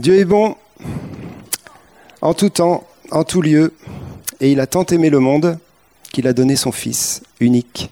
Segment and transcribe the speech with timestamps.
[0.00, 0.56] Dieu est bon
[2.22, 3.74] en tout temps, en tout lieu,
[4.40, 5.58] et il a tant aimé le monde
[6.10, 7.90] qu'il a donné son Fils unique,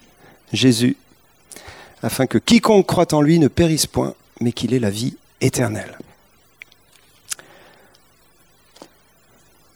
[0.51, 0.97] Jésus,
[2.03, 5.99] afin que quiconque croit en lui ne périsse point, mais qu'il ait la vie éternelle.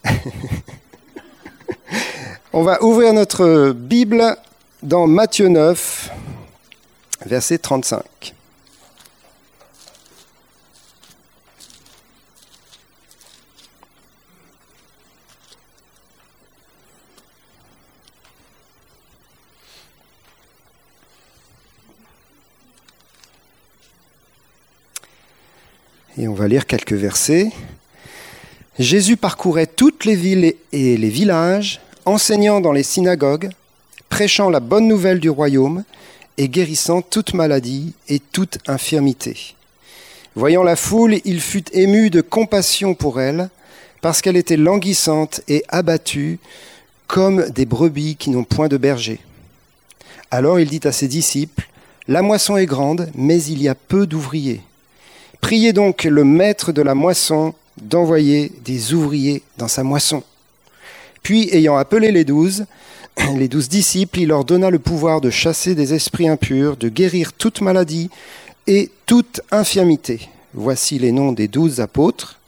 [2.54, 4.38] On va ouvrir notre Bible
[4.82, 6.10] dans Matthieu 9,
[7.26, 8.32] verset 35.
[26.22, 27.50] Et on va lire quelques versets.
[28.78, 33.50] Jésus parcourait toutes les villes et les villages, enseignant dans les synagogues,
[34.08, 35.82] prêchant la bonne nouvelle du royaume
[36.38, 39.56] et guérissant toute maladie et toute infirmité.
[40.36, 43.50] Voyant la foule, il fut ému de compassion pour elle,
[44.00, 46.38] parce qu'elle était languissante et abattue,
[47.08, 49.18] comme des brebis qui n'ont point de berger.
[50.30, 51.68] Alors il dit à ses disciples,
[52.06, 54.60] La moisson est grande, mais il y a peu d'ouvriers.
[55.42, 60.22] Priez donc le maître de la moisson d'envoyer des ouvriers dans sa moisson.
[61.22, 62.64] Puis, ayant appelé les douze,
[63.36, 67.34] les douze disciples, il leur donna le pouvoir de chasser des esprits impurs, de guérir
[67.34, 68.08] toute maladie
[68.66, 70.30] et toute infirmité.
[70.54, 72.38] Voici les noms des douze apôtres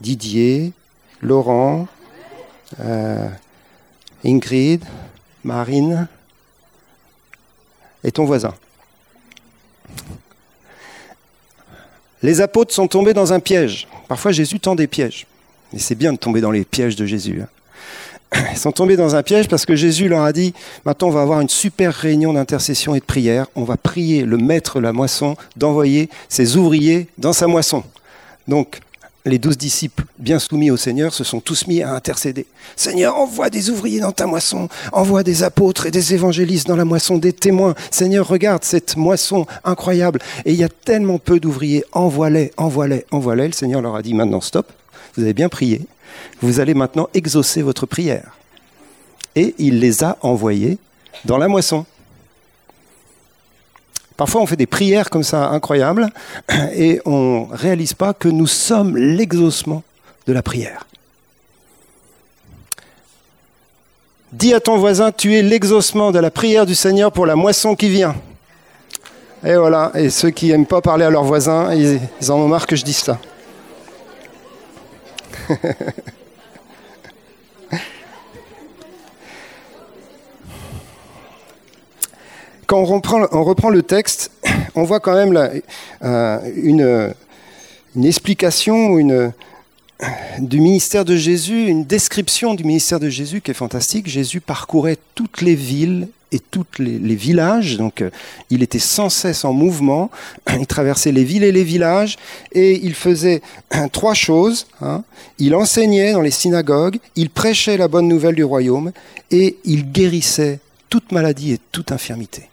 [0.00, 0.72] Didier,
[1.22, 1.86] Laurent,
[2.80, 3.28] euh,
[4.24, 4.84] Ingrid,
[5.44, 6.08] Marine
[8.02, 8.54] et ton voisin.
[12.22, 13.88] Les apôtres sont tombés dans un piège.
[14.08, 15.26] Parfois Jésus tend des pièges.
[15.72, 17.42] Et c'est bien de tomber dans les pièges de Jésus.
[17.42, 17.48] Hein.
[18.52, 20.54] Ils sont tombés dans un piège parce que Jésus leur a dit,
[20.84, 23.46] maintenant on va avoir une super réunion d'intercession et de prière.
[23.56, 27.82] On va prier le maître de la moisson d'envoyer ses ouvriers dans sa moisson.
[28.46, 28.80] Donc
[29.24, 32.46] les douze disciples, bien soumis au Seigneur, se sont tous mis à intercéder.
[32.76, 36.84] Seigneur, envoie des ouvriers dans ta moisson, envoie des apôtres et des évangélistes dans la
[36.84, 37.74] moisson, des témoins.
[37.90, 40.20] Seigneur, regarde cette moisson incroyable.
[40.44, 43.48] Et il y a tellement peu d'ouvriers, envoie-les, envoie-les, envoie-les.
[43.48, 44.72] Le Seigneur leur a dit maintenant, stop,
[45.16, 45.82] vous avez bien prié,
[46.40, 48.36] vous allez maintenant exaucer votre prière.
[49.36, 50.78] Et il les a envoyés
[51.24, 51.84] dans la moisson.
[54.20, 56.10] Parfois, on fait des prières comme ça incroyables
[56.74, 59.82] et on ne réalise pas que nous sommes l'exaucement
[60.26, 60.86] de la prière.
[64.30, 67.74] Dis à ton voisin, tu es l'exaucement de la prière du Seigneur pour la moisson
[67.74, 68.14] qui vient.
[69.42, 72.48] Et voilà, et ceux qui n'aiment pas parler à leurs voisins, ils, ils en ont
[72.48, 73.18] marre que je dise ça.
[82.70, 84.30] quand on reprend, le texte,
[84.76, 85.36] on voit quand même
[86.04, 88.96] euh, une, explication
[90.38, 94.06] du ministère de Jésus, une description du ministère de Jésus qui est fantastique.
[94.06, 98.10] Jésus parcourait toutes les villes et tous les, villages, donc euh,
[98.50, 100.08] il était sans cesse en mouvement,
[100.56, 102.18] il traversait les villes et les villages,
[102.52, 103.42] et il faisait
[103.90, 104.68] trois choses.
[104.80, 105.02] Hein.
[105.40, 108.92] Il enseignait dans les synagogues, il prêchait la bonne nouvelle du royaume,
[109.32, 112.49] et il guérissait toute maladie et toute infirmité.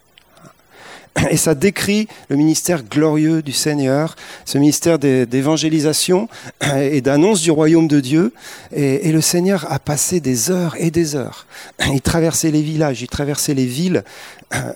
[1.29, 6.29] Et ça décrit le ministère glorieux du Seigneur, ce ministère d'évangélisation
[6.75, 8.33] et d'annonce du royaume de Dieu.
[8.75, 11.47] Et, le Seigneur a passé des heures et des heures.
[11.91, 14.03] Il traversait les villages, il traversait les villes.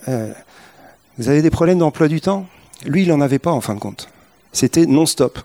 [0.08, 0.32] Euh,
[1.18, 2.46] vous avez des problèmes d'emploi du temps?
[2.84, 4.08] Lui, il n'en avait pas en fin de compte.
[4.52, 5.38] C'était non-stop.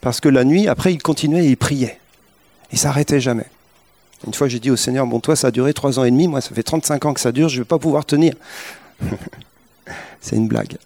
[0.00, 1.98] Parce que la nuit, après, il continuait et il priait.
[2.72, 3.46] Il s'arrêtait jamais.
[4.26, 6.28] Une fois, j'ai dit au Seigneur, bon, toi, ça a duré trois ans et demi,
[6.28, 8.34] moi, ça fait 35 ans que ça dure, je ne vais pas pouvoir tenir.
[10.20, 10.76] C'est une blague.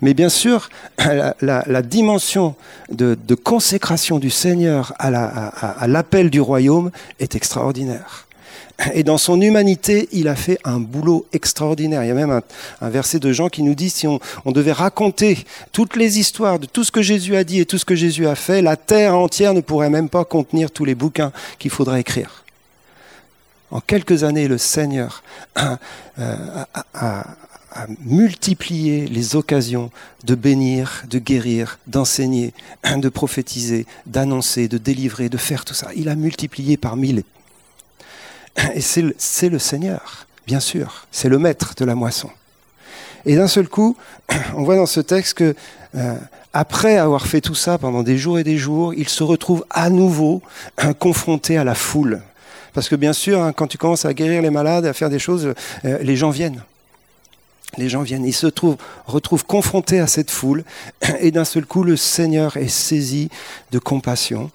[0.00, 0.70] Mais bien sûr,
[1.40, 2.54] la, dimension
[2.90, 8.26] de, consécration du Seigneur à l'appel du royaume est extraordinaire.
[8.94, 12.02] Et dans son humanité, il a fait un boulot extraordinaire.
[12.02, 12.40] Il y a même
[12.80, 16.66] un, verset de Jean qui nous dit si on, devait raconter toutes les histoires de
[16.66, 19.16] tout ce que Jésus a dit et tout ce que Jésus a fait, la terre
[19.16, 22.44] entière ne pourrait même pas contenir tous les bouquins qu'il faudrait écrire.
[23.70, 25.22] En quelques années, le Seigneur
[25.54, 25.78] a,
[27.72, 29.90] à multiplier les occasions
[30.24, 32.52] de bénir, de guérir, d'enseigner,
[32.84, 35.88] de prophétiser, d'annoncer, de délivrer, de faire tout ça.
[35.96, 37.22] Il a multiplié par mille.
[38.74, 39.02] Et c'est
[39.48, 42.30] le, Seigneur, bien sûr, c'est le maître de la moisson.
[43.24, 43.96] Et d'un seul coup,
[44.54, 45.54] on voit dans ce texte que
[45.94, 46.16] euh,
[46.52, 49.90] après avoir fait tout ça pendant des jours et des jours, il se retrouve à
[49.90, 50.42] nouveau
[50.98, 52.22] confronté à la foule.
[52.72, 55.18] Parce que bien sûr, hein, quand tu commences à guérir les malades, à faire des
[55.18, 56.62] choses, euh, les gens viennent.
[57.76, 58.76] Les gens viennent, ils se trouvent,
[59.06, 60.64] retrouvent confrontés à cette foule,
[61.20, 63.30] et d'un seul coup, le Seigneur est saisi
[63.70, 64.50] de compassion.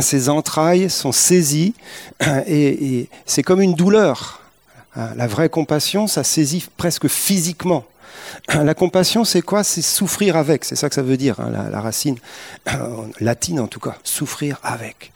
[0.00, 1.74] Ses entrailles sont saisies,
[2.46, 4.40] et, c'est comme une douleur.
[4.96, 7.84] La vraie compassion, ça saisit presque physiquement.
[8.48, 9.62] La compassion, c'est quoi?
[9.62, 12.16] C'est souffrir avec, c'est ça que ça veut dire, hein, la, racine
[13.20, 15.12] latine en tout cas, souffrir avec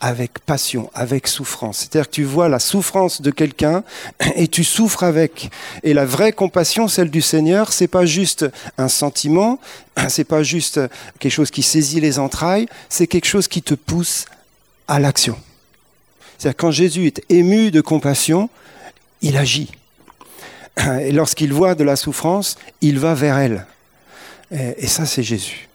[0.00, 1.78] avec passion, avec souffrance.
[1.78, 3.82] C'est-à-dire que tu vois la souffrance de quelqu'un
[4.36, 5.50] et tu souffres avec.
[5.82, 8.46] Et la vraie compassion, celle du Seigneur, c'est pas juste
[8.76, 9.58] un sentiment,
[10.08, 10.80] c'est pas juste
[11.18, 14.26] quelque chose qui saisit les entrailles, c'est quelque chose qui te pousse
[14.86, 15.36] à l'action.
[16.38, 18.48] C'est-à-dire quand Jésus est ému de compassion,
[19.20, 19.72] il agit.
[21.00, 23.66] Et lorsqu'il voit de la souffrance, il va vers elle.
[24.50, 25.68] Et, ça, c'est Jésus.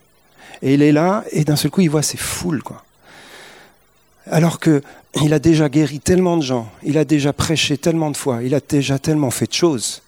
[0.63, 2.83] Et il est là, et d'un seul coup, il voit ces foules, quoi
[4.29, 8.41] alors qu'il a déjà guéri tellement de gens, il a déjà prêché tellement de fois,
[8.43, 10.01] il a déjà tellement fait de choses.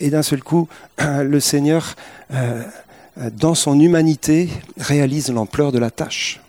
[0.00, 1.94] Et d'un seul coup, le Seigneur,
[2.32, 2.62] euh,
[3.16, 4.48] dans son humanité,
[4.78, 6.40] réalise l'ampleur de la tâche.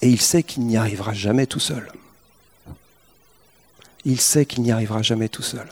[0.00, 1.90] Et il sait qu'il n'y arrivera jamais tout seul.
[4.04, 5.66] Il sait qu'il n'y arrivera jamais tout seul.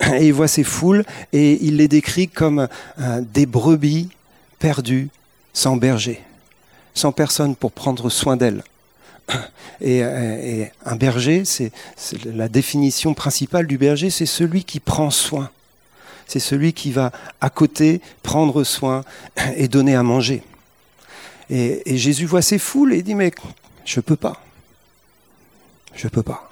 [0.14, 1.04] Et il voit ces foules
[1.34, 2.66] et il les décrit comme
[2.98, 4.08] euh, des brebis
[4.58, 5.10] perdues
[5.52, 6.22] sans berger,
[6.94, 8.64] sans personne pour prendre soin d'elles.
[9.80, 10.02] Et,
[10.84, 11.72] un berger, c'est
[12.24, 15.50] la définition principale du berger, c'est celui qui prend soin.
[16.26, 19.04] C'est celui qui va à côté prendre soin
[19.56, 20.42] et donner à manger.
[21.50, 23.32] Et, Jésus voit ces foules et dit mais
[23.84, 24.40] je peux pas,
[25.94, 26.48] je peux pas.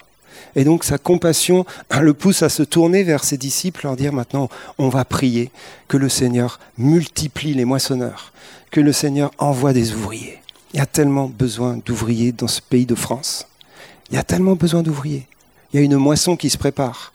[0.56, 1.64] Et donc sa compassion
[2.00, 5.50] le pousse à se tourner vers ses disciples, leur dire maintenant on va prier
[5.87, 8.32] que le Seigneur multiplie les moissonneurs,
[8.70, 10.40] que le Seigneur envoie des ouvriers.
[10.72, 13.46] Il y a tellement besoin d'ouvriers dans ce pays de France.
[14.11, 15.26] Il y a tellement besoin d'ouvriers.
[15.72, 17.12] Il y a une moisson qui se prépare.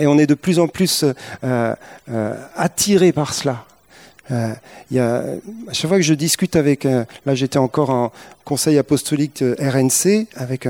[0.00, 1.04] Et on est de plus en plus
[1.44, 1.74] euh,
[2.10, 3.64] euh, attiré par cela.
[4.30, 4.52] Euh,
[4.92, 5.24] y a,
[5.68, 8.12] à chaque fois que je discute avec, là j'étais encore en
[8.44, 10.68] conseil apostolique RNC avec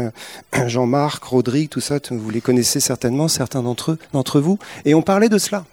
[0.66, 5.36] Jean-Marc, Rodrigue, tout ça, vous les connaissez certainement, certains d'entre vous, et on parlait de
[5.36, 5.66] cela.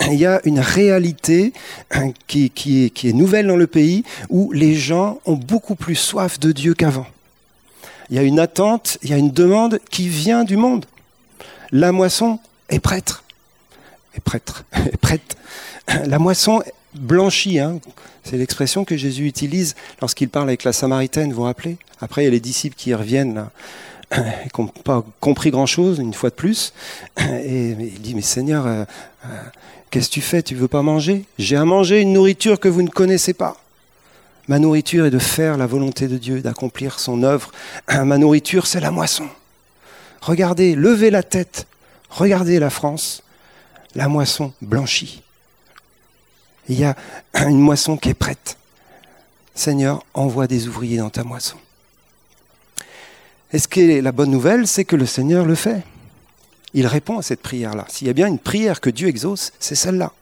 [0.00, 1.52] Il y a une réalité
[1.92, 6.52] hein, qui, est, nouvelle dans le pays où les gens ont beaucoup plus soif de
[6.52, 7.06] Dieu qu'avant.
[8.10, 10.84] Il y a une attente, il y a une demande qui vient du monde.
[11.70, 12.38] La moisson
[12.68, 13.22] est prête.
[14.16, 14.64] Est prête.
[14.74, 15.36] Est prête.
[16.06, 16.62] La moisson
[16.94, 17.60] blanchit.
[17.60, 17.78] Hein.
[18.24, 21.76] C'est l'expression que Jésus utilise lorsqu'il parle avec la Samaritaine, vous vous rappelez?
[22.00, 23.46] Après, il y a les disciples qui reviennent
[24.54, 26.72] qui n'ont pas compris grand-chose, une fois de plus.
[27.18, 28.84] Et il dit, mais Seigneur, euh,
[29.24, 29.28] euh,
[29.94, 30.42] qu'est-ce que tu fais?
[30.42, 31.24] Tu veux pas manger?
[31.38, 33.56] J'ai à manger une nourriture que vous ne connaissez pas.
[34.48, 37.52] Ma nourriture est de faire la volonté de Dieu, d'accomplir son œuvre.
[37.88, 39.28] Ma nourriture, c'est la moisson.
[40.20, 41.68] Regardez, levez la tête,
[42.10, 43.22] regardez la France,
[43.94, 45.22] la moisson blanchit.
[46.68, 46.96] Il y a
[47.46, 48.56] une moisson qui est prête.
[49.54, 51.56] Seigneur, envoie des ouvriers dans ta moisson.
[53.52, 55.84] Et ce qui est la bonne nouvelle, c'est que le Seigneur le fait.
[56.74, 57.86] Il répond à cette prière-là.
[57.88, 60.12] S'il y a bien une prière que Dieu exauce, c'est celle-là.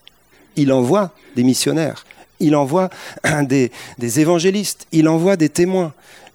[0.57, 2.05] Il envoie des missionnaires,
[2.41, 2.91] il envoie
[3.43, 5.95] des, des évangélistes, il envoie des témoins,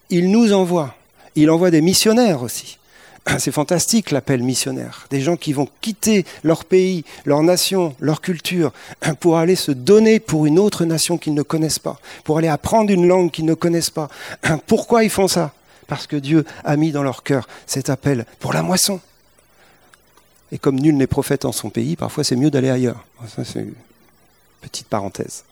[0.10, 0.96] il nous envoie,
[1.36, 2.78] il envoie des missionnaires aussi.
[3.40, 5.08] C'est fantastique l'appel missionnaire.
[5.10, 8.72] Des gens qui vont quitter leur pays, leur nation, leur culture,
[9.20, 12.92] pour aller se donner pour une autre nation qu'ils ne connaissent pas, pour aller apprendre
[12.92, 14.10] une langue qu'ils ne connaissent pas.
[14.66, 15.54] Pourquoi ils font ça?
[15.88, 19.00] Parce que Dieu a mis dans leur cœur cet appel pour la moisson.
[20.52, 23.06] Et comme nul n'est prophète en son pays, parfois c'est mieux d'aller ailleurs.
[23.28, 23.74] Ça, c'est une
[24.62, 25.44] petite parenthèse.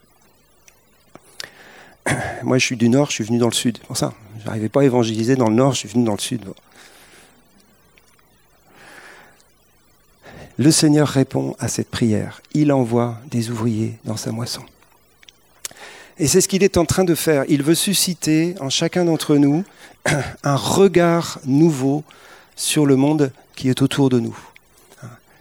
[2.44, 3.80] Moi, je suis du nord, je suis venu dans le sud.
[3.80, 6.20] Pour ça, je n'arrivais pas à évangéliser dans le nord, je suis venu dans le
[6.20, 6.46] sud.
[10.58, 12.42] Le Seigneur répond à cette prière.
[12.54, 14.64] Il envoie des ouvriers dans sa moisson.
[16.18, 17.44] Et c'est ce qu'il est en train de faire.
[17.50, 19.66] Il veut susciter en chacun d'entre nous
[20.44, 22.06] un regard nouveau
[22.56, 24.38] sur le monde qui est autour de nous.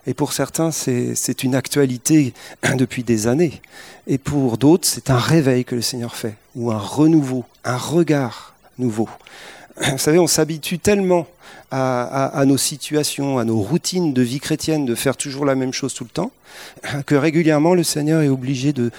[0.07, 2.35] Et pour certains, c'est une actualité
[2.77, 3.61] depuis des années.
[4.07, 8.55] Et pour d'autres, c'est un réveil que le Seigneur fait, ou un renouveau, un regard
[8.79, 9.09] nouveau.
[9.77, 11.27] Vous savez, on s'habitue tellement
[11.71, 15.93] à, nos situations, à nos routines de vie chrétienne, de faire toujours la même chose
[15.93, 16.31] tout le temps,
[17.07, 18.91] que régulièrement le Seigneur est obligé de,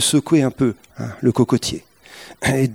[0.00, 1.84] secouer un peu hein, le cocotier
[2.46, 2.70] et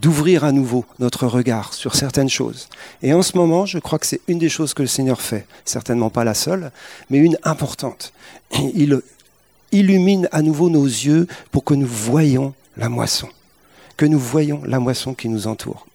[0.00, 2.68] d'ouvrir à nouveau notre regard sur certaines choses.
[3.02, 5.46] Et en ce moment, je crois que c'est une des choses que le Seigneur fait,
[5.64, 6.70] certainement pas la seule,
[7.10, 8.12] mais une importante.
[8.52, 9.00] Il
[9.72, 13.28] illumine à nouveau nos yeux pour que nous voyions la moisson,
[13.96, 15.86] que nous voyions la moisson qui nous entoure.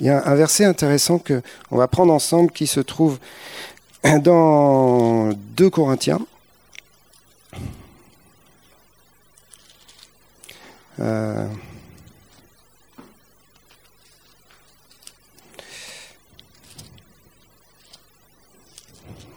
[0.00, 3.18] Il y a un verset intéressant que on va prendre ensemble qui se trouve
[4.20, 6.20] dans 2 Corinthiens.
[11.00, 11.48] Euh,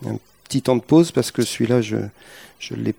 [0.05, 2.93] un petit temps de pause parce que celui-là, je n'ai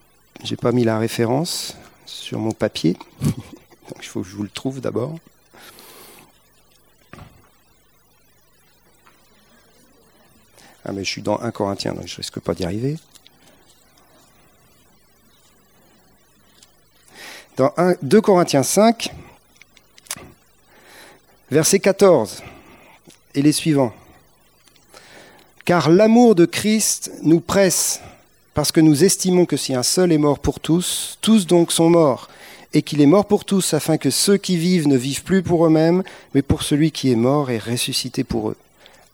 [0.61, 1.77] pas mis la référence
[2.07, 2.97] sur mon papier.
[3.21, 5.19] Donc il faut que je vous le trouve d'abord.
[10.85, 12.97] Ah mais je suis dans 1 Corinthien, donc je risque pas d'y arriver.
[17.59, 19.13] Dans 2 Corinthiens 5,
[21.51, 22.43] verset 14,
[23.35, 23.93] et les suivants.
[25.69, 28.01] Car l'amour de Christ nous presse,
[28.55, 31.91] parce que nous estimons que si un seul est mort pour tous, tous donc sont
[31.91, 32.31] morts,
[32.73, 35.67] et qu'il est mort pour tous, afin que ceux qui vivent ne vivent plus pour
[35.67, 38.57] eux-mêmes, mais pour celui qui est mort et ressuscité pour eux.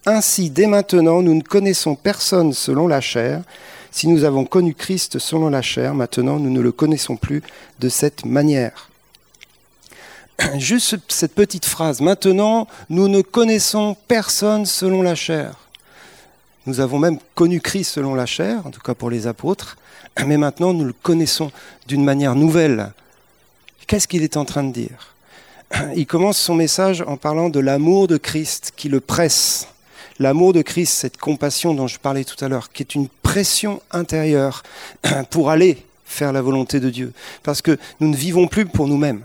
[0.06, 3.42] Ainsi, dès maintenant, nous ne connaissons personne selon la chair.
[3.90, 7.42] Si nous avons connu Christ selon la chair, maintenant nous ne le connaissons plus
[7.80, 8.90] de cette manière.
[10.58, 12.00] Juste cette petite phrase.
[12.00, 15.63] Maintenant, nous ne connaissons personne selon la chair.
[16.66, 19.76] Nous avons même connu Christ selon la chair, en tout cas pour les apôtres,
[20.26, 21.52] mais maintenant nous le connaissons
[21.86, 22.92] d'une manière nouvelle.
[23.86, 25.14] Qu'est-ce qu'il est en train de dire
[25.96, 29.68] Il commence son message en parlant de l'amour de Christ qui le presse
[30.20, 33.82] L'amour de Christ, cette compassion dont je parlais tout à l'heure, qui est une pression
[33.90, 34.62] intérieure
[35.30, 37.12] pour aller faire la volonté de Dieu.
[37.42, 39.22] Parce que nous ne vivons plus pour nous-mêmes.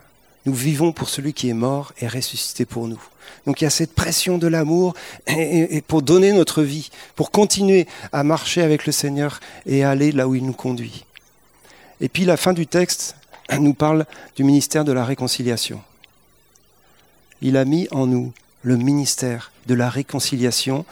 [0.50, 3.00] Nous vivons pour celui qui est mort et ressuscité pour nous.
[3.46, 4.96] Donc il y a cette pression de l'amour
[5.28, 10.28] et, pour donner notre vie, pour continuer à marcher avec le Seigneur et aller là
[10.28, 11.06] où il nous conduit.
[12.02, 13.16] Et puis la fin du texte
[13.60, 15.84] nous parle du ministère de la réconciliation.
[17.44, 20.84] Il a mis en nous le ministère de la réconciliation.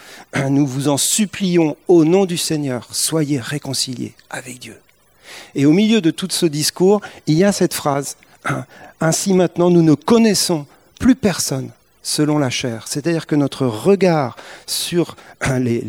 [0.52, 4.80] Nous vous en supplions au nom du Seigneur, soyez réconciliés avec Dieu.
[5.56, 8.18] Et au milieu de tout ce discours, il y a cette phrase,
[9.00, 10.66] Ainsi maintenant nous ne connaissons
[11.00, 12.88] plus personne selon la chair.
[12.88, 15.16] C'est-à-dire que notre regard sur
[15.60, 15.82] les,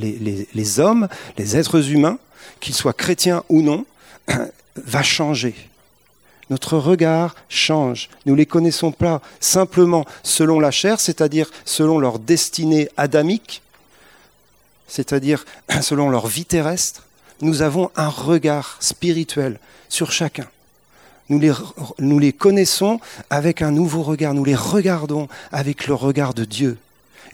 [0.52, 2.18] les, hommes, les êtres humains,
[2.60, 3.86] qu'ils soient chrétiens ou non,
[4.76, 5.54] va changer
[6.50, 8.08] notre regard change.
[8.26, 13.62] Nous ne les connaissons pas simplement selon la chair, c'est-à-dire selon leur destinée adamique,
[14.86, 15.44] c'est-à-dire
[15.80, 17.04] selon leur vie terrestre.
[17.40, 20.46] Nous avons un regard spirituel sur chacun.
[21.28, 21.38] Nous
[22.18, 26.78] les, connaissons avec un nouveau regard, nous les regardons avec le regard de Dieu.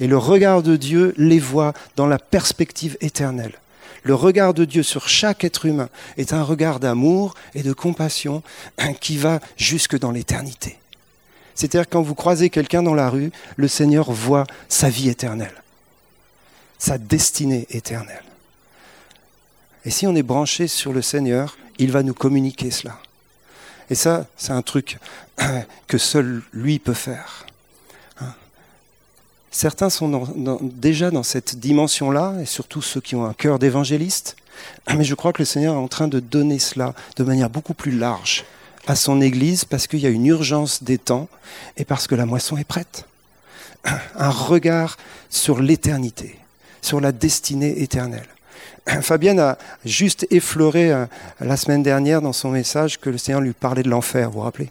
[0.01, 3.55] Et le regard de Dieu les voit dans la perspective éternelle
[4.05, 8.43] le regard de Dieu sur chaque être humain est un regard d'amour et de compassion
[9.01, 10.79] qui va jusque dans l'éternité.
[11.55, 15.63] C'est-à-dire quand vous croisez quelqu'un dans la rue, le Seigneur voit sa vie éternelle,
[16.79, 18.25] sa destinée éternelle.
[19.85, 22.99] Et si on est branché sur le Seigneur, il va nous communiquer cela.
[23.91, 24.99] Et ça, c'est un truc
[25.87, 27.47] que seul lui peut faire.
[29.55, 30.29] Certains sont
[30.61, 34.37] déjà dans cette dimension-là, et surtout ceux qui ont un cœur d'évangéliste.
[34.97, 37.75] Mais je crois que le Seigneur est en train de donner cela de manière beaucoup
[37.75, 38.45] plus large
[38.87, 41.29] à son Église parce qu'il y a une urgence des temps
[41.77, 43.07] et parce que la moisson est prête.
[44.17, 44.97] Un regard
[45.31, 46.39] sur l'éternité,
[46.83, 48.27] sur la destinée éternelle.
[49.03, 51.07] Fabienne a juste effleuré euh,
[51.41, 54.45] la semaine dernière dans son message que le Seigneur lui parlait de l'enfer, vous vous
[54.45, 54.71] rappelez?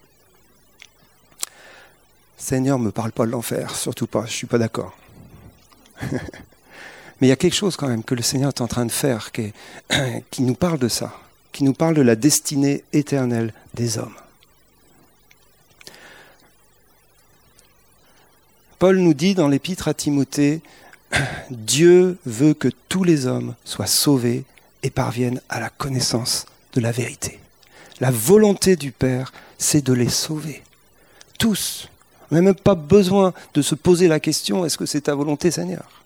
[2.37, 4.95] Seigneur, ne me parle pas de l'enfer, surtout pas, je ne suis pas d'accord.
[6.01, 8.91] Mais il y a quelque chose quand même que le Seigneur est en train de
[8.91, 9.53] faire qui,
[10.31, 11.13] qui nous parle de ça,
[11.51, 14.15] qui nous parle de la destinée éternelle des hommes.
[18.83, 20.61] Paul nous dit dans l'épître à Timothée,
[21.49, 24.43] Dieu veut que tous les hommes soient sauvés
[24.81, 27.39] et parviennent à la connaissance de la vérité.
[27.99, 30.63] La volonté du Père, c'est de les sauver.
[31.37, 31.89] Tous.
[32.31, 35.51] On n'a même pas besoin de se poser la question est-ce que c'est ta volonté,
[35.51, 36.03] Seigneur?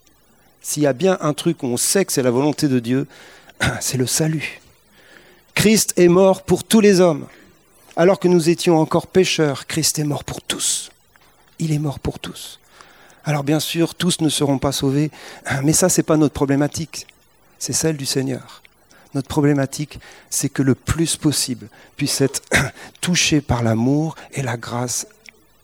[0.62, 3.08] S'il y a bien un truc où on sait que c'est la volonté de Dieu,
[3.80, 4.60] c'est le salut.
[5.54, 7.26] Christ est mort pour tous les hommes.
[7.96, 10.92] Alors que nous étions encore pécheurs, Christ est mort pour tous.
[11.58, 12.60] Il est mort pour tous.
[13.28, 15.12] Alors bien sûr, tous ne seront pas sauvés,
[15.62, 17.08] mais ça, ce n'est pas notre problématique,
[17.60, 18.64] c'est celle du Seigneur.
[19.16, 21.68] Notre problématique, c'est que le plus possible
[21.98, 22.42] puisse être
[23.02, 25.08] touché par l'amour et la grâce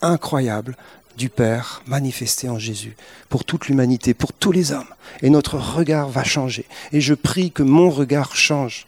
[0.01, 0.75] incroyable
[1.17, 2.98] du Père manifesté en Jésus
[3.29, 4.84] pour toute l'humanité, pour tous les hommes.
[5.22, 6.65] Et notre regard va changer.
[6.91, 8.88] Et je prie que mon regard change.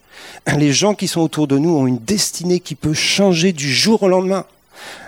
[0.53, 4.03] Les gens qui sont autour de nous ont une destinée qui peut changer du jour
[4.03, 4.45] au lendemain.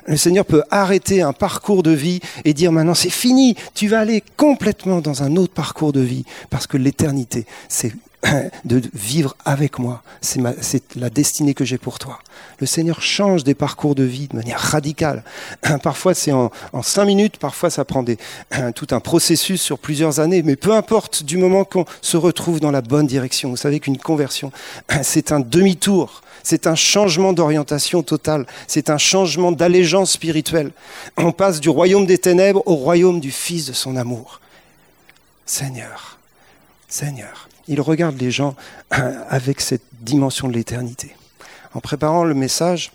[0.06, 4.00] Le Seigneur peut arrêter un parcours de vie et dire maintenant c'est fini, tu vas
[4.00, 7.94] aller complètement dans un autre parcours de vie parce que l'éternité, c'est
[8.66, 10.02] de vivre avec moi.
[10.22, 10.42] C'est
[10.96, 12.20] la destinée que j'ai pour toi.
[12.60, 15.24] Le Seigneur change des parcours de vie de manière radicale.
[15.84, 18.04] Parfois c'est en, cinq minutes, parfois ça prend
[18.76, 22.72] tout un processus sur plusieurs années, mais peu importe du moment qu'on se retrouve dans
[22.72, 23.50] la bonne direction.
[23.50, 24.52] Vous savez qu'une conversion,
[25.04, 26.22] c'est un demi-tour.
[26.50, 28.46] C'est un changement d'orientation totale.
[28.68, 30.72] C'est un changement d'allégeance spirituelle.
[31.18, 34.39] On passe du royaume des ténèbres au royaume du Fils de son amour.
[35.46, 36.20] Seigneur,
[36.88, 37.50] Seigneur.
[37.68, 38.56] Il regarde les gens
[38.89, 41.13] avec cette dimension de l'éternité.
[41.74, 42.94] En préparant le message,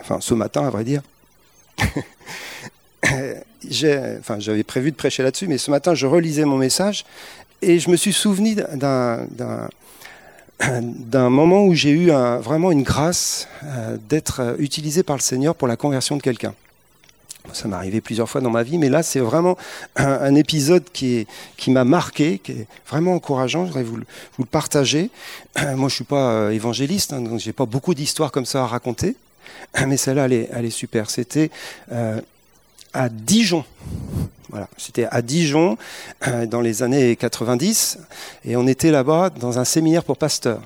[0.00, 1.02] enfin ce matin à vrai dire,
[3.68, 7.04] j'avais prévu de prêcher là-dessus, mais ce matin je relisais mon message
[7.60, 9.26] et je me suis souvenu d'un
[10.80, 12.10] d'un moment où j'ai eu
[12.40, 16.54] vraiment une grâce euh, d'être utilisé par le Seigneur pour la conversion de quelqu'un.
[17.52, 19.56] Ça m'est arrivé plusieurs fois dans ma vie, mais là, c'est vraiment
[19.96, 23.62] un, épisode qui, qui m'a marqué, qui est vraiment encourageant.
[23.62, 25.10] Je voudrais vous, vous le partager.
[25.56, 28.46] moi, je ne suis pas euh, évangéliste, hein, donc je n'ai pas beaucoup d'histoires comme
[28.46, 29.16] ça à raconter.
[29.86, 31.10] Mais celle-là, elle est, elle est super.
[31.10, 31.50] C'était
[31.92, 32.20] euh,
[32.98, 33.64] à Dijon.
[34.50, 35.78] Voilà, c'était à Dijon
[36.26, 37.98] euh, dans les années 90,
[38.44, 40.62] et on était là-bas dans un séminaire pour pasteurs.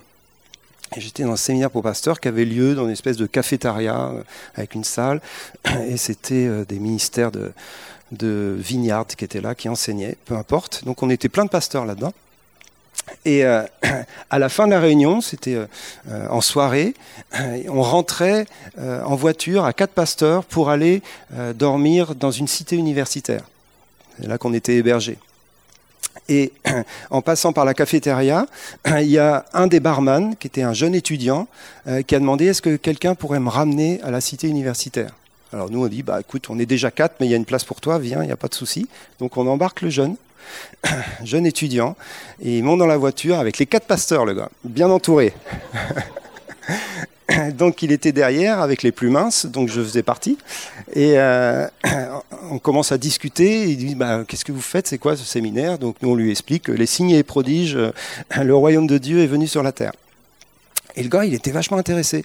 [0.97, 4.23] J'étais dans un séminaire pour pasteurs qui avait lieu dans une espèce de cafétéria euh,
[4.55, 5.21] avec une salle.
[5.89, 7.53] Et c'était euh, des ministères de,
[8.13, 8.59] de
[9.17, 10.85] qui étaient là, qui enseignaient, peu importe.
[10.85, 12.13] Donc on était plein de pasteurs là-dedans.
[13.25, 13.63] Et euh,
[14.31, 15.59] à la fin de la réunion, c'était
[16.31, 16.95] en soirée,
[17.69, 18.47] on rentrait
[18.79, 21.03] en voiture à quatre pasteurs pour aller
[21.55, 23.45] dormir dans une cité universitaire.
[24.19, 25.19] C'est là qu'on était hébergés.
[26.29, 26.53] Et
[27.11, 28.47] en passant par la cafétéria,
[28.87, 31.49] il y a un des barman, qui était un jeune étudiant,
[31.87, 35.11] euh, qui a demandé est-ce que quelqu'un pourrait me ramener à la cité universitaire
[35.53, 37.45] Alors nous, on dit bah écoute, on est déjà quatre, mais il y a une
[37.45, 38.89] place pour toi, viens, il n'y a pas de souci.
[39.19, 40.17] Donc on embarque le jeune,
[41.25, 41.97] jeune étudiant,
[42.43, 45.33] et il monte dans la voiture avec les quatre pasteurs, le gars, bien entouré.
[47.55, 50.39] donc il était derrière avec les plus minces, donc je faisais partie.
[50.95, 51.67] Et euh,
[52.51, 53.69] on commence à discuter.
[53.69, 54.87] Il dit bah, Qu'est-ce que vous faites?
[54.87, 55.79] C'est quoi ce séminaire?
[55.79, 57.93] Donc nous on lui explique que les signes et prodiges, euh,
[58.43, 59.93] le royaume de Dieu est venu sur la terre.
[60.95, 62.25] Et le gars, il était vachement intéressé.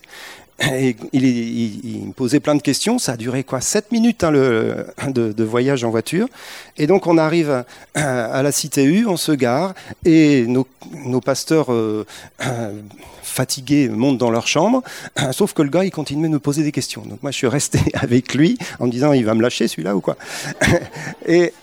[0.60, 2.98] Et il, me posait plein de questions.
[2.98, 6.28] Ça a duré quoi 7 minutes hein, le, de, voyage en voiture.
[6.78, 10.66] Et donc on arrive à, la cité U, on se gare, et nos,
[11.22, 12.06] pasteurs euh,
[13.22, 14.82] fatigués montent dans leur chambre.
[15.32, 17.04] Sauf que le gars, il continuait de me poser des questions.
[17.04, 19.96] Donc moi, je suis resté avec lui en me disant, il va me lâcher celui-là
[19.96, 20.18] ou quoi
[21.28, 21.54] et,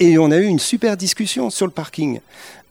[0.00, 2.20] et on a eu une super discussion sur le parking.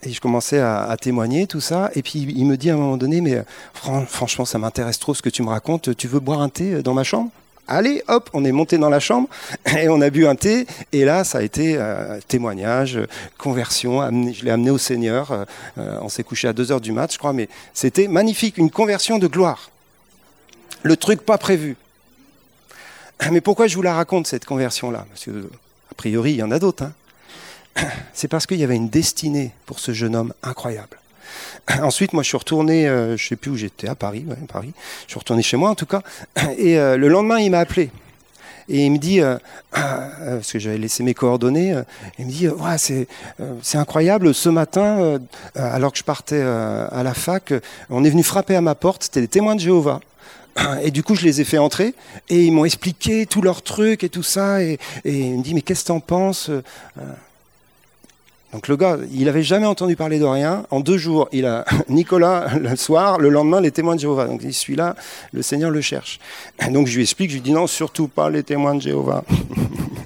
[0.04, 1.92] Et je commençais à, témoigner, tout ça.
[1.94, 5.22] Et puis il me dit à un moment donné, mais franchement, ça m'intéresse trop ce
[5.22, 5.96] que tu me racontes.
[5.98, 7.32] Tu veux boire un thé dans ma chambre?
[7.72, 9.30] Allez, hop, on est monté dans la chambre
[9.78, 10.66] et on a bu un thé.
[10.92, 13.00] Et là, ça a été euh, témoignage,
[13.38, 14.02] conversion.
[14.34, 15.32] je l'ai amené au Seigneur.
[15.32, 15.46] Euh,
[15.78, 18.72] euh, on s'est couché à 2 heures du mat, je crois, mais c'était magnifique, une
[18.72, 19.70] conversion de gloire.
[20.82, 21.78] Le truc pas prévu.
[23.32, 25.06] Mais pourquoi je vous la raconte, cette conversion-là?
[25.08, 25.50] Parce que,
[25.92, 26.86] a priori, il y en a d'autres.
[26.86, 26.94] Hein
[28.14, 31.00] c'est parce qu'il y avait une destinée pour ce jeune homme incroyable.
[31.82, 34.74] Ensuite, moi, je suis retourné, euh, je sais plus où j'étais, à Paris, Paris.
[35.06, 36.02] Je suis retourné chez moi, en tout cas.
[36.58, 37.92] Et euh, le lendemain, il m'a appelé.
[38.68, 39.38] Et il me dit, euh,
[39.72, 41.76] parce que j'avais laissé mes coordonnées,
[42.20, 43.08] il me dit, ouais, c'est,
[43.64, 45.20] c'est incroyable, ce matin,
[45.56, 47.52] alors que je partais à la fac,
[47.90, 50.02] on est venu frapper à ma porte, c'était des témoins de Jéhovah.
[50.84, 51.96] Et du coup, je les ai fait entrer
[52.28, 54.62] et ils m'ont expliqué tous leurs trucs et tout ça.
[54.62, 56.52] Et, et il me dit, mais qu'est-ce que t'en penses
[58.54, 60.66] donc le gars, il n'avait jamais entendu parler de rien.
[60.72, 64.26] En deux jours, il a Nicolas le soir, le lendemain, les témoins de Jéhovah.
[64.26, 64.96] Donc il suit là,
[65.34, 66.20] le Seigneur le cherche.
[66.72, 69.24] Donc je lui explique, je lui dis non, surtout pas les témoins de Jéhovah.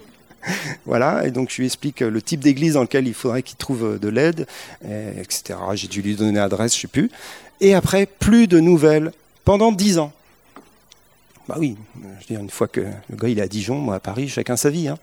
[0.86, 3.98] voilà, et donc je lui explique le type d'église dans lequel il faudrait qu'il trouve
[3.98, 4.46] de l'aide,
[4.84, 5.58] etc.
[5.76, 7.12] J'ai dû lui donner l'adresse, je ne sais plus.
[7.62, 9.14] Et après, plus de nouvelles
[9.46, 10.12] pendant dix ans.
[11.48, 13.96] Bah oui, je veux dire, une fois que le gars il est à Dijon, moi
[13.96, 14.90] à Paris, chacun sa vie.
[14.90, 14.98] Hein.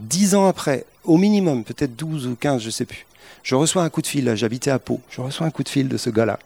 [0.00, 3.06] Dix ans après, au minimum, peut-être 12 ou 15, je ne sais plus,
[3.42, 5.88] je reçois un coup de fil, j'habitais à Pau, je reçois un coup de fil
[5.88, 6.38] de ce gars-là.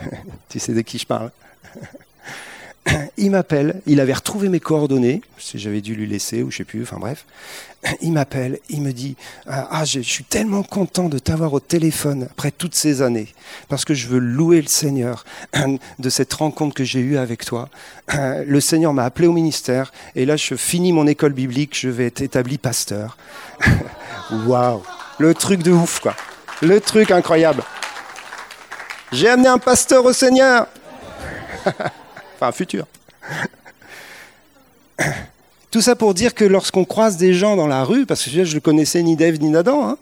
[0.48, 1.30] tu sais de qui je parle
[3.16, 6.64] il m'appelle, il avait retrouvé mes coordonnées, si j'avais dû lui laisser ou je sais
[6.64, 7.24] plus, enfin bref.
[8.00, 9.16] Il m'appelle, il me dit
[9.48, 13.26] ah, ah je, suis tellement content de t'avoir au téléphone après toutes ces années
[13.68, 15.24] parce que je veux louer le Seigneur
[15.98, 17.68] de cette rencontre que j'ai eue avec toi.
[18.14, 22.06] Le Seigneur m'a appelé au ministère et là je finis mon école biblique, je vais
[22.06, 23.16] être établi pasteur.
[24.46, 24.82] Waouh,
[25.18, 26.14] le truc de ouf quoi,
[26.60, 27.64] le truc incroyable.
[29.10, 30.68] J'ai amené un pasteur au Seigneur.
[32.42, 32.86] enfin futur.
[35.70, 38.54] Tout ça pour dire que lorsqu'on croise des gens dans la rue, parce que je
[38.54, 39.96] ne connaissais ni Dave ni Nadan,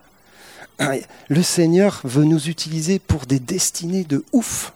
[0.80, 0.92] hein,
[1.28, 4.72] le Seigneur veut nous utiliser pour des destinées de ouf.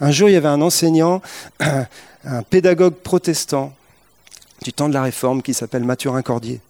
[0.00, 1.22] Un jour, il y avait un enseignant,
[1.60, 3.72] un pédagogue protestant
[4.62, 6.60] du temps de la Réforme qui s'appelle Mathurin Cordier.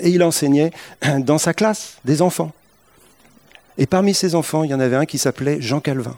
[0.00, 0.72] Et il enseignait
[1.18, 2.52] dans sa classe des enfants.
[3.76, 6.16] Et parmi ces enfants, il y en avait un qui s'appelait Jean Calvin.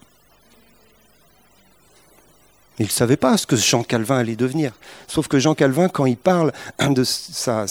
[2.81, 4.73] Il ne savait pas ce que Jean Calvin allait devenir.
[5.07, 7.67] Sauf que Jean Calvin, quand il parle de sa,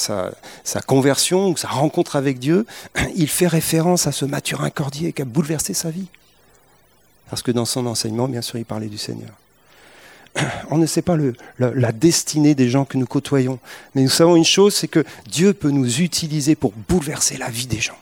[0.86, 2.68] conversion ou sa rencontre avec Dieu,
[3.16, 6.06] il fait référence à ce Mathurin Cordier qui a bouleversé sa vie.
[7.28, 9.32] Parce que dans son enseignement, bien sûr, il parlait du Seigneur.
[10.70, 11.18] On ne sait pas
[11.58, 13.58] la destinée des gens que nous côtoyons,
[13.96, 17.66] mais nous savons une chose, c'est que Dieu peut nous utiliser pour bouleverser la vie
[17.66, 17.98] des gens.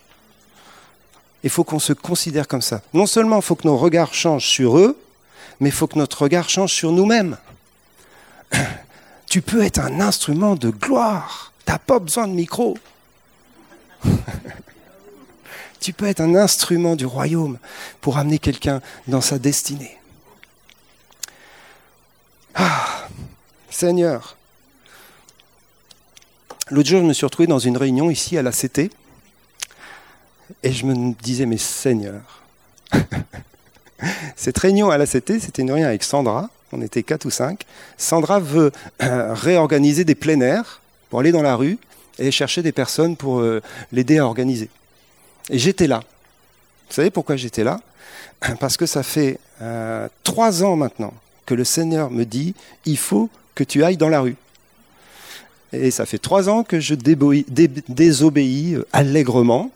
[1.46, 2.82] Il faut qu'on se considère comme ça.
[2.93, 4.98] Non seulement il faut que nos regards changent sur eux,
[5.60, 7.38] mais il faut que notre regard change sur nous-mêmes.
[9.30, 11.52] Tu peux être un instrument de gloire.
[11.65, 12.78] Tu n'as pas besoin de micro.
[15.82, 17.60] tu peux être un instrument du royaume
[18.00, 19.98] pour amener quelqu'un dans sa destinée.
[22.56, 23.10] Ah,
[23.70, 24.38] Seigneur.
[26.70, 28.89] L'autre jour, je me suis retrouvé dans une réunion ici à la CT
[30.63, 32.43] et je me disais, mais Seigneur,
[34.36, 36.49] Cette réunion à l'ACT, c'était une réunion avec Sandra.
[36.71, 37.63] On était quatre ou cinq.
[37.97, 41.77] Sandra veut euh, réorganiser des plein air pour aller dans la rue
[42.19, 44.69] et chercher des personnes pour euh, l'aider à organiser.
[45.49, 46.01] Et j'étais là.
[46.89, 47.79] Vous savez pourquoi j'étais là?
[48.60, 51.13] Parce que ça fait euh, trois ans maintenant
[51.45, 52.53] que le Seigneur me dit
[52.86, 54.36] il faut que tu ailles dans la rue.
[55.73, 59.69] Et ça fait trois ans que je désobéis allègrement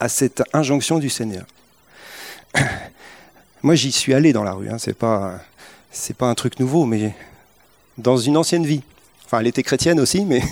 [0.00, 1.44] à cette injonction du Seigneur.
[3.62, 4.68] Moi, j'y suis allé dans la rue.
[4.68, 4.78] Hein.
[4.78, 5.40] C'est pas,
[5.90, 7.14] c'est pas un truc nouveau, mais
[7.98, 8.82] dans une ancienne vie.
[9.24, 10.42] Enfin, elle était chrétienne aussi, mais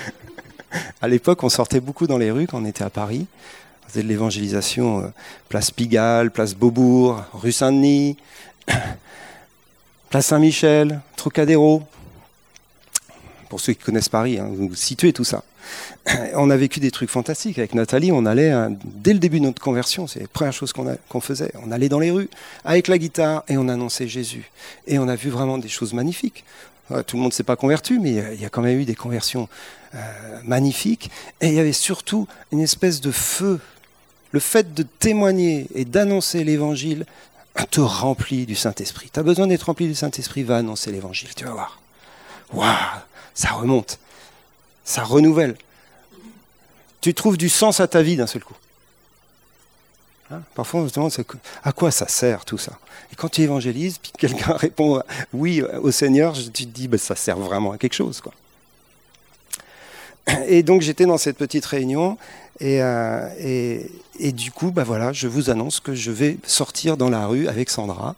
[1.02, 3.26] à l'époque, on sortait beaucoup dans les rues quand on était à Paris.
[3.84, 5.08] On faisait de l'évangélisation, euh,
[5.48, 8.16] place Pigalle, place Beaubourg, rue Saint-Denis,
[10.08, 11.82] place Saint-Michel, Trocadéro.
[13.50, 15.44] Pour ceux qui connaissent Paris, hein, vous situez tout ça.
[16.34, 17.58] on a vécu des trucs fantastiques.
[17.58, 20.72] Avec Nathalie, on allait, hein, dès le début de notre conversion, c'est la première chose
[20.72, 21.52] qu'on faisait.
[21.64, 22.28] On allait dans les rues
[22.64, 24.50] avec la guitare et on annonçait Jésus.
[24.86, 26.44] Et on a vu vraiment des choses magnifiques.
[26.90, 28.84] Euh, tout le monde ne s'est pas converti, mais il y a quand même eu
[28.84, 29.48] des conversions
[29.94, 29.98] euh,
[30.44, 31.10] magnifiques.
[31.40, 33.60] Et il y avait surtout une espèce de feu.
[34.32, 37.06] Le fait de témoigner et d'annoncer l'évangile
[37.70, 39.10] te remplit du Saint-Esprit.
[39.12, 41.80] Tu as besoin d'être rempli du Saint-Esprit, va annoncer l'évangile, tu vas voir.
[42.52, 42.68] Waouh,
[43.32, 43.98] ça remonte
[44.84, 45.56] ça renouvelle.
[47.00, 48.54] Tu trouves du sens à ta vie d'un seul coup.
[50.30, 51.12] Hein Parfois, on se demande
[51.62, 52.78] à quoi ça sert tout ça?
[53.12, 57.16] Et quand tu évangélises, puis quelqu'un répond oui au Seigneur, tu te dis ben, ça
[57.16, 58.20] sert vraiment à quelque chose.
[58.20, 58.32] Quoi.
[60.46, 62.16] Et donc j'étais dans cette petite réunion
[62.60, 63.28] et, euh,
[64.18, 67.48] et, du coup, bah voilà, je vous annonce que je vais sortir dans la rue
[67.48, 68.14] avec Sandra.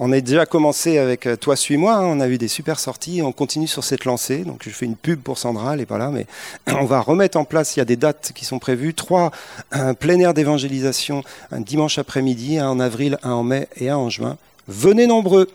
[0.00, 3.22] On a déjà commencé avec euh, Toi suis-moi, hein, on a eu des super sorties,
[3.22, 4.44] on continue sur cette lancée.
[4.44, 6.26] Donc je fais une pub pour Sandra, elle n'est pas là, mais
[6.66, 9.30] on va remettre en place, il y a des dates qui sont prévues, trois
[9.70, 13.96] un plein air d'évangélisation, un dimanche après-midi, un en avril, un en mai et un
[13.96, 14.36] en juin.
[14.66, 15.48] Venez nombreux.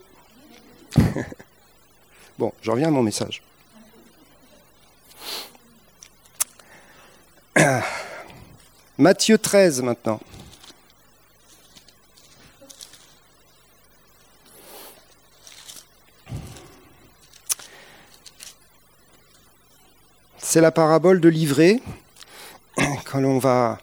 [2.38, 3.42] bon, je reviens à mon message.
[8.98, 10.20] Matthieu 13 maintenant.
[20.50, 21.80] C'est la parabole de l'ivrée.
[23.06, 23.78] Quand on va,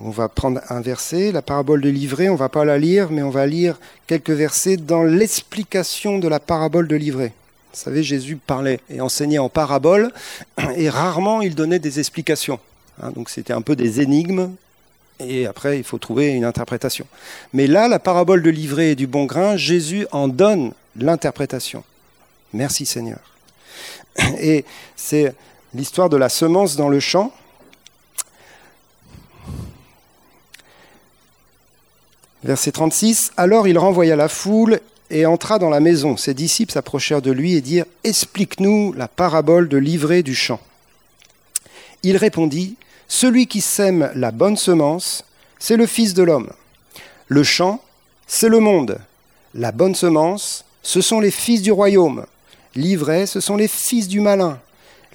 [0.00, 3.10] on va prendre un verset, la parabole de l'ivrée, on ne va pas la lire,
[3.10, 7.32] mais on va lire quelques versets dans l'explication de la parabole de l'ivrée.
[7.72, 10.12] Vous savez, Jésus parlait et enseignait en parabole,
[10.76, 12.60] et rarement il donnait des explications.
[13.02, 14.52] Hein, donc c'était un peu des énigmes,
[15.18, 17.06] et après il faut trouver une interprétation.
[17.52, 21.82] Mais là, la parabole de l'ivraie et du bon grain, Jésus en donne l'interprétation.
[22.52, 23.35] Merci Seigneur.
[24.40, 24.64] Et
[24.96, 25.34] c'est
[25.74, 27.32] l'histoire de la semence dans le champ.
[32.44, 36.16] Verset 36, Alors il renvoya la foule et entra dans la maison.
[36.16, 40.60] Ses disciples s'approchèrent de lui et dirent Explique-nous la parabole de l'ivraie du champ.
[42.02, 42.76] Il répondit
[43.08, 45.24] Celui qui sème la bonne semence,
[45.58, 46.52] c'est le Fils de l'homme.
[47.28, 47.82] Le champ,
[48.26, 48.98] c'est le monde.
[49.54, 52.26] La bonne semence, ce sont les fils du royaume.
[52.76, 54.60] L'ivraie, ce sont les fils du malin.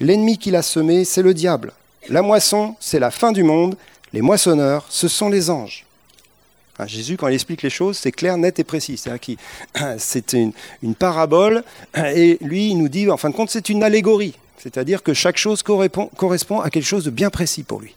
[0.00, 1.72] L'ennemi qui l'a semé, c'est le diable.
[2.08, 3.76] La moisson, c'est la fin du monde.
[4.12, 5.86] Les moissonneurs, ce sont les anges.
[6.86, 9.00] Jésus, quand il explique les choses, c'est clair, net et précis.
[9.98, 11.62] C'est une, une, parabole,
[11.96, 14.34] et lui, il nous dit, en fin de compte, c'est une allégorie.
[14.58, 17.94] C'est-à-dire que chaque chose correspond à quelque chose de bien précis pour lui.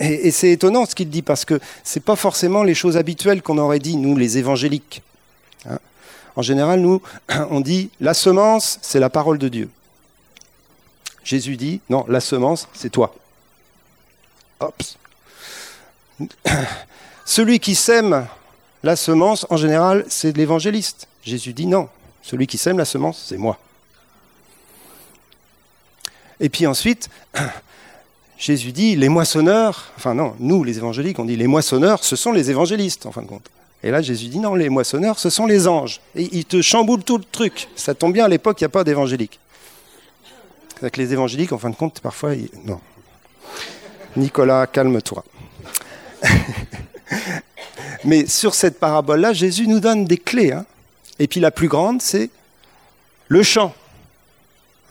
[0.00, 3.42] Et, c'est étonnant ce qu'il dit parce que ce n'est pas forcément les choses habituelles
[3.42, 5.02] qu'on aurait dit, nous, les évangéliques.
[5.68, 5.78] Hein.
[6.38, 7.02] En général, nous,
[7.50, 9.68] on dit la semence, c'est la parole de Dieu.
[11.24, 13.12] Jésus dit non, la semence, c'est toi.
[14.60, 14.96] Ops.
[17.24, 18.28] Celui qui sème
[18.84, 21.08] la semence, en général, c'est l'évangéliste.
[21.24, 21.88] Jésus dit non,
[22.22, 23.58] celui qui sème la semence, c'est moi.
[26.38, 27.10] Et puis ensuite,
[28.38, 32.30] Jésus dit les moissonneurs, enfin non, nous les évangéliques, on dit les moissonneurs, ce sont
[32.30, 33.50] les évangélistes en fin de compte.
[33.82, 36.00] Et là, Jésus dit non, les moissonneurs, ce sont les anges.
[36.16, 37.68] Et il te chamboule tout le truc.
[37.76, 39.38] Ça tombe bien, à l'époque, il n'y a pas d'évangéliques.
[40.80, 42.32] Avec les évangéliques, en fin de compte, parfois,
[42.64, 42.80] non.
[44.16, 45.24] Nicolas, calme-toi.
[48.04, 50.52] Mais sur cette parabole-là, Jésus nous donne des clés.
[50.52, 50.66] Hein.
[51.18, 52.30] Et puis la plus grande, c'est
[53.28, 53.74] le chant.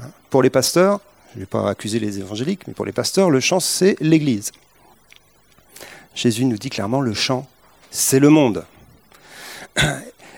[0.02, 0.10] Hein.
[0.30, 1.00] Pour les pasteurs,
[1.32, 4.52] je ne vais pas accuser les évangéliques, mais pour les pasteurs, le chant, c'est l'Église.
[6.16, 7.48] Jésus nous dit clairement, le chant,
[7.92, 8.66] c'est le monde.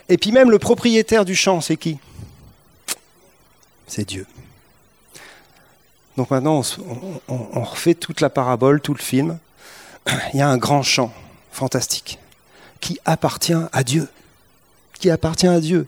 [0.09, 1.99] Et puis même le propriétaire du champ, c'est qui?
[3.87, 4.25] C'est Dieu.
[6.17, 6.61] Donc maintenant,
[7.29, 9.39] on, refait toute la parabole, tout le film.
[10.33, 11.13] Il y a un grand champ
[11.51, 12.19] fantastique
[12.81, 14.09] qui appartient à Dieu.
[14.99, 15.87] Qui appartient à Dieu.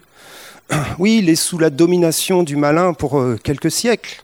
[0.99, 4.23] Oui, il est sous la domination du malin pour euh, quelques siècles,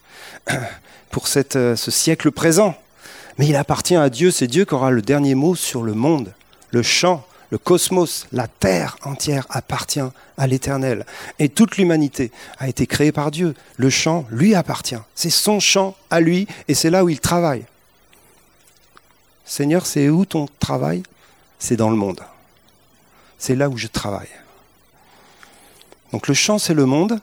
[1.12, 2.74] pour euh, ce siècle présent.
[3.38, 6.34] Mais il appartient à Dieu, c'est Dieu qui aura le dernier mot sur le monde,
[6.72, 10.02] le champ, le cosmos, la terre entière appartient
[10.38, 11.06] à l'Éternel.
[11.40, 13.56] Et toute l'humanité a été créée par Dieu.
[13.78, 15.00] Le champ lui appartient.
[15.16, 17.66] C'est son champ à lui et c'est là où il travaille.
[19.46, 21.04] Seigneur, c'est où ton travail?
[21.58, 22.20] C'est dans le monde.
[23.38, 24.28] C'est là où je travaille.
[26.12, 27.20] Donc le champ, c'est le monde.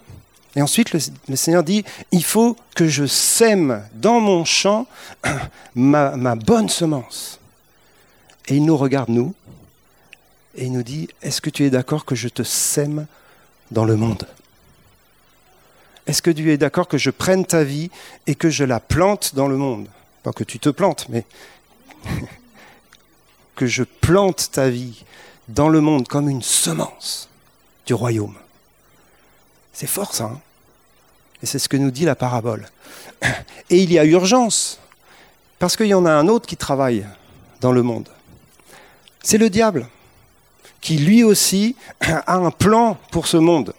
[0.56, 4.87] Et ensuite, le, Seigneur dit, il faut que je sème dans mon champ
[5.74, 7.40] ma, ma bonne semence.
[8.46, 9.34] Et il nous regarde, nous,
[10.56, 13.06] et il nous dit, est-ce que tu es d'accord que je te sème
[13.70, 14.26] dans le monde?
[16.06, 17.90] Est-ce que tu es d'accord que je prenne ta vie
[18.26, 19.88] et que je la plante dans le monde?
[20.22, 21.24] Pas que tu te plantes, mais
[23.56, 25.04] que je plante ta vie
[25.48, 27.28] dans le monde comme une semence
[27.86, 28.36] du royaume.
[29.72, 30.24] C'est fort ça.
[30.24, 30.40] Hein?
[31.42, 32.68] Et c'est ce que nous dit la parabole.
[33.70, 34.78] Et il y a urgence,
[35.58, 37.06] parce qu'il y en a un autre qui travaille
[37.60, 38.08] dans le monde.
[39.22, 39.88] C'est le diable
[40.85, 43.75] qui lui aussi a un plan pour ce monde.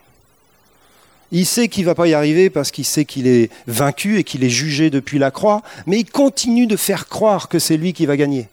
[1.31, 4.23] Il sait qu'il ne va pas y arriver parce qu'il sait qu'il est vaincu et
[4.23, 7.93] qu'il est jugé depuis la croix, mais il continue de faire croire que c'est lui
[7.93, 8.49] qui va gagner.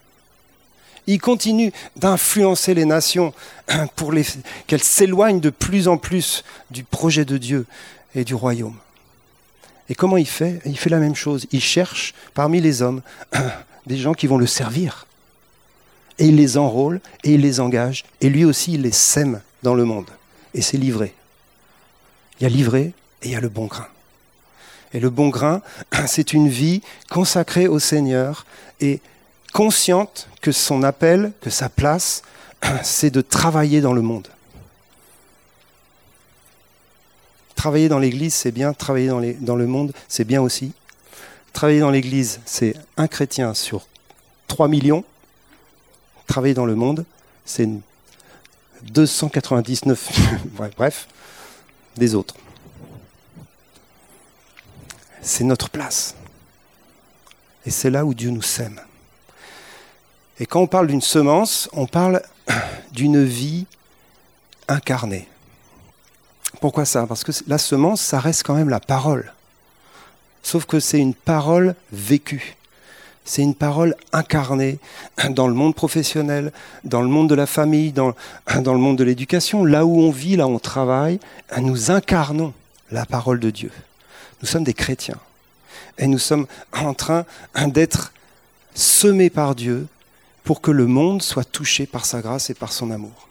[1.07, 3.33] Il continue d'influencer les nations
[3.97, 4.13] pour
[4.67, 7.67] qu'elles s'éloignent de plus en plus du projet de Dieu
[8.15, 8.77] et du royaume.
[9.89, 10.61] Et comment il fait?
[10.67, 11.47] Il fait la même chose.
[11.53, 13.01] Il cherche parmi les hommes
[13.87, 15.07] des gens qui vont le servir
[16.23, 19.75] et il les enrôle, et il les engage, et lui aussi il les sème dans
[19.75, 20.09] le monde.
[20.55, 21.15] Et c'est livré.
[22.39, 23.89] Il y a livré et il y a le bon grain.
[24.93, 25.63] Et le bon grain,
[26.07, 26.81] c'est une vie
[27.11, 28.47] consacrée au Seigneur
[28.81, 29.01] et
[29.53, 32.23] consciente que son appel, que sa place,
[32.85, 34.29] c'est de travailler dans le monde.
[37.57, 38.75] Travailler dans l'Église, c'est bien.
[38.75, 39.09] Travailler
[39.41, 40.73] dans, le monde, c'est bien aussi.
[41.53, 43.89] Travailler dans l'Église, c'est un chrétien sur
[44.47, 45.05] 3 millions
[46.27, 47.05] travailler dans le monde,
[47.45, 47.69] c'est
[48.83, 50.11] 299,
[50.77, 51.09] bref,
[51.97, 52.35] des autres.
[55.21, 56.15] C'est notre place.
[57.65, 58.81] Et c'est là où Dieu nous sème.
[60.41, 62.23] Et quand on parle d'une semence, on parle
[62.93, 63.67] d'une vie
[64.67, 65.29] incarnée.
[66.61, 67.07] Pourquoi ça?
[67.07, 69.33] Parce que la semence, ça reste quand même la parole.
[70.43, 72.57] Sauf que c'est une parole vécue.
[73.25, 74.79] C'est une parole incarnée
[75.31, 76.53] dans le monde professionnel,
[76.85, 78.15] dans le monde de la famille, dans,
[78.49, 81.21] le monde de l'éducation, là où on vit, là où on travaille.
[81.59, 82.53] Nous incarnons
[82.91, 83.71] la parole de Dieu.
[84.41, 85.19] Nous sommes des chrétiens.
[85.99, 87.25] Et nous sommes en train
[87.67, 88.13] d'être
[88.75, 89.87] semés par Dieu
[90.43, 93.29] pour que le monde soit touché par sa grâce et par son amour.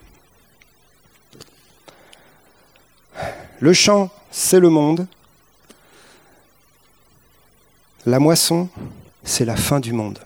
[3.60, 5.06] Le champ, c'est le monde.
[8.06, 8.68] La moisson,
[9.24, 10.18] c'est la fin du monde.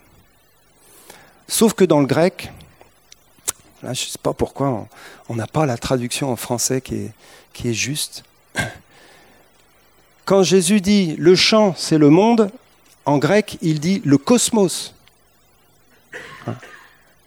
[1.48, 2.50] Sauf que dans le grec,
[3.82, 4.88] là, je ne sais pas pourquoi
[5.28, 7.10] on n'a pas la traduction en français qui
[7.64, 8.24] est, juste.
[10.24, 12.50] Quand Jésus dit le champ, c'est le monde,
[13.04, 14.94] en grec, il dit le cosmos.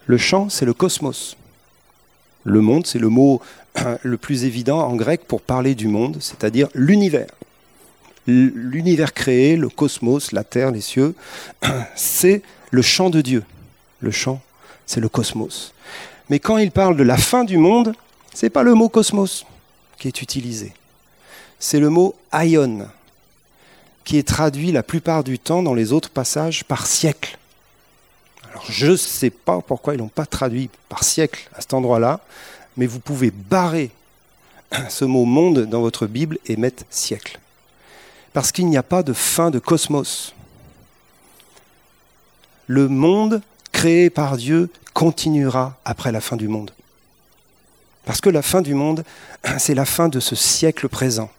[0.05, 1.37] Le champ, c'est le cosmos.
[2.43, 3.41] Le monde, c'est le mot
[4.03, 7.29] le plus évident en grec pour parler du monde, c'est-à-dire l'univers.
[8.29, 11.15] L'univers créé, le cosmos, la terre, les cieux,
[11.95, 13.43] c'est le chant de Dieu.
[13.99, 14.41] Le chant,
[14.85, 15.73] c'est le cosmos.
[16.29, 17.93] Mais quand il parle de la fin du monde,
[18.33, 19.45] ce n'est pas le mot cosmos
[19.97, 20.73] qui est utilisé.
[21.59, 22.87] C'est le mot aion,
[24.05, 27.37] qui est traduit la plupart du temps dans les autres passages par siècle.
[28.49, 32.19] Alors je ne sais pas pourquoi ils n'ont pas traduit par siècle à cet endroit-là,
[32.77, 33.91] mais vous pouvez barrer
[34.89, 37.39] ce mot monde dans votre Bible et mettre siècle.
[38.33, 40.33] Parce qu'il n'y a pas de fin de cosmos.
[42.67, 46.71] Le monde créé par Dieu continuera après la fin du monde.
[48.05, 49.03] Parce que la fin du monde,
[49.57, 51.29] c'est la fin de ce siècle présent.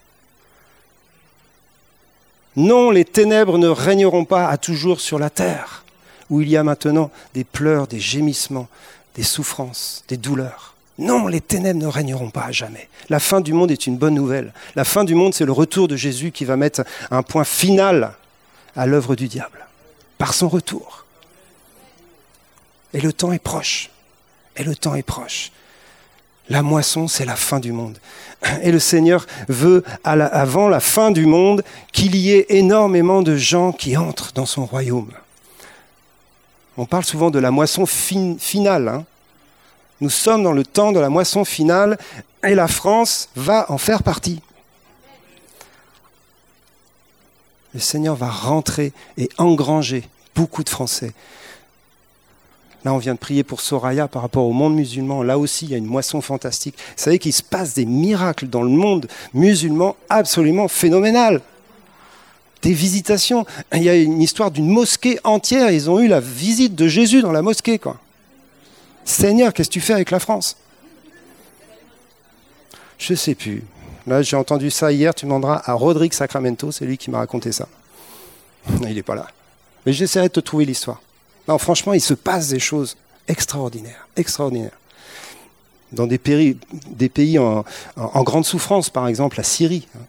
[2.57, 5.85] Non, les ténèbres ne régneront pas à toujours sur la terre,
[6.31, 8.69] où il y a maintenant des pleurs, des gémissements,
[9.15, 10.70] des souffrances, des douleurs.
[11.01, 12.89] Non, les ténèbres ne régneront pas à jamais.
[13.09, 14.53] La fin du monde est une bonne nouvelle.
[14.77, 18.13] La fin du monde, c'est le retour de Jésus qui va mettre un point final
[18.77, 19.67] à l'œuvre du diable,
[20.19, 21.07] par son retour.
[22.93, 23.89] Et le temps est proche.
[24.57, 25.53] Et le temps est proche.
[26.51, 27.99] La moisson, c'est la fin du monde.
[28.63, 33.73] Et le Seigneur veut, avant la fin du monde, qu'il y ait énormément de gens
[33.73, 35.13] qui entrent dans son royaume.
[36.77, 38.89] On parle souvent de la moisson finale.
[38.89, 39.05] Hein.
[40.01, 41.99] Nous sommes dans le temps de la moisson finale
[42.43, 44.41] et la France va en faire partie.
[47.75, 51.13] Le Seigneur va rentrer et engranger beaucoup de Français.
[52.85, 55.23] Là, on vient de prier pour Soraya par rapport au monde musulman.
[55.23, 56.77] Là aussi, il y a une moisson fantastique.
[56.79, 61.43] Vous savez qu'il se passe des miracles dans le monde musulman absolument phénoménal.
[62.63, 63.45] Des visitations.
[63.75, 65.71] Il y a une histoire d'une mosquée entière.
[65.71, 67.99] Ils ont eu la visite de Jésus dans la mosquée, quoi.
[69.05, 70.57] Seigneur, qu'est-ce que tu fais avec la France?
[72.99, 73.65] Je ne sais plus.
[74.07, 75.15] Là, j'ai entendu ça hier.
[75.15, 77.69] Tu demanderas à Rodrigue Sacramento, c'est lui qui m'a raconté ça.
[78.83, 79.29] Il n'est pas là.
[79.87, 81.01] Mais j'essaierai de te trouver l'histoire.
[81.49, 84.79] Non, franchement, il se passe des choses extraordinaires, extraordinaires.
[85.91, 86.57] Dans des pays,
[87.39, 87.65] en,
[88.23, 89.89] grande souffrance, par exemple la Syrie.
[89.97, 90.05] Hein.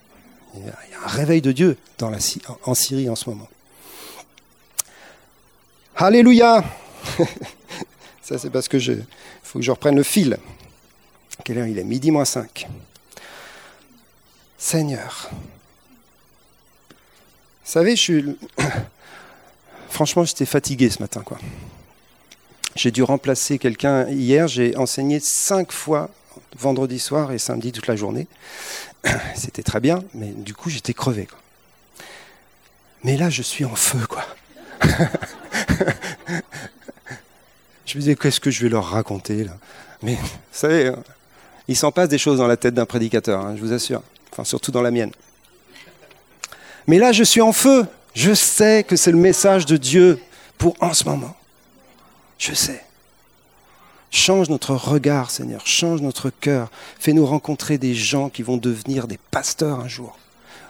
[0.55, 3.47] Il y a un réveil de Dieu en Syrie en ce moment.
[5.95, 6.63] Alléluia
[8.37, 8.93] C'est parce que je
[9.43, 10.37] faut que je reprenne le fil.
[11.43, 11.83] Quelle heure il est?
[11.83, 12.67] Midi moins 5.
[14.57, 15.29] Seigneur.
[15.31, 18.37] Vous savez, je suis.
[19.89, 21.23] Franchement, j'étais fatigué ce matin.
[22.75, 24.47] J'ai dû remplacer quelqu'un hier.
[24.47, 26.09] J'ai enseigné cinq fois
[26.57, 28.27] vendredi soir et samedi toute la journée.
[29.35, 31.27] C'était très bien, mais du coup, j'étais crevé.
[33.03, 34.25] Mais là, je suis en feu, quoi.
[37.91, 39.51] Je me disais, qu'est-ce que je vais leur raconter là
[40.01, 41.03] Mais vous savez, hein,
[41.67, 44.01] il s'en passe des choses dans la tête d'un prédicateur, hein, je vous assure.
[44.31, 45.11] Enfin, surtout dans la mienne.
[46.87, 47.85] Mais là, je suis en feu.
[48.13, 50.21] Je sais que c'est le message de Dieu
[50.57, 51.35] pour en ce moment.
[52.37, 52.81] Je sais.
[54.09, 55.67] Change notre regard, Seigneur.
[55.67, 56.71] Change notre cœur.
[56.97, 60.17] Fais-nous rencontrer des gens qui vont devenir des pasteurs un jour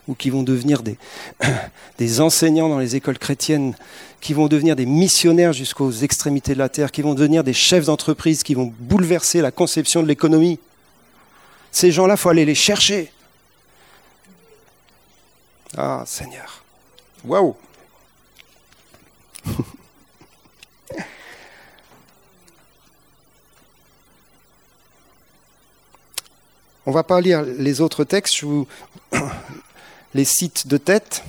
[0.08, 0.98] ou qui vont devenir des,
[1.98, 3.76] des enseignants dans les écoles chrétiennes,
[4.20, 7.86] qui vont devenir des missionnaires jusqu'aux extrémités de la terre, qui vont devenir des chefs
[7.86, 10.60] d'entreprise, qui vont bouleverser la conception de l'économie.
[11.72, 13.12] Ces gens-là, il faut aller les chercher.
[15.78, 16.64] Ah, Seigneur.
[17.24, 17.56] Waouh
[26.86, 28.36] On ne va pas lire les autres textes.
[28.36, 28.68] Je vous
[30.14, 31.24] les sites de tête.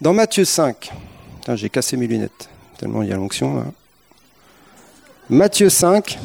[0.00, 0.92] Dans Matthieu 5,
[1.54, 2.48] j'ai cassé mes lunettes,
[2.78, 3.74] tellement il y a l'onction.
[5.28, 6.18] Matthieu 5,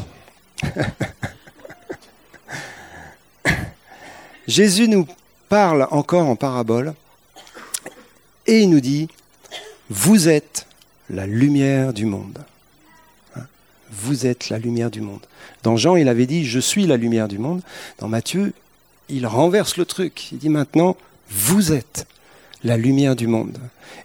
[4.48, 5.08] Jésus nous
[5.50, 6.94] parle encore en parabole
[8.46, 9.08] et il nous dit,
[9.90, 10.68] vous êtes
[11.10, 12.40] la lumière du monde.
[13.36, 13.48] Hein?
[13.92, 15.26] Vous êtes la lumière du monde.
[15.64, 17.62] Dans Jean, il avait dit, je suis la lumière du monde.
[18.00, 18.54] Dans Matthieu,
[19.10, 20.32] il renverse le truc.
[20.32, 20.96] Il dit maintenant,
[21.30, 22.08] vous êtes
[22.64, 23.58] la lumière du monde.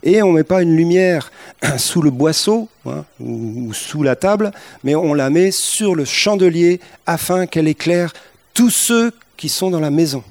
[0.03, 1.31] Et on ne met pas une lumière
[1.77, 4.51] sous le boisseau hein, ou, sous la table,
[4.83, 8.13] mais on la met sur le chandelier afin qu'elle éclaire
[8.53, 10.23] tous ceux qui sont dans la maison.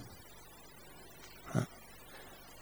[1.55, 1.65] Hein.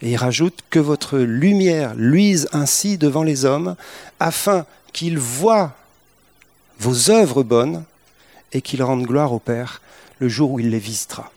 [0.02, 3.76] Et il rajoute que votre lumière luise ainsi devant les hommes,
[4.20, 5.74] afin qu'ils voient
[6.78, 7.84] vos œuvres bonnes
[8.52, 9.82] et qu'ils rendent gloire au Père
[10.18, 11.30] le jour où il les visitera.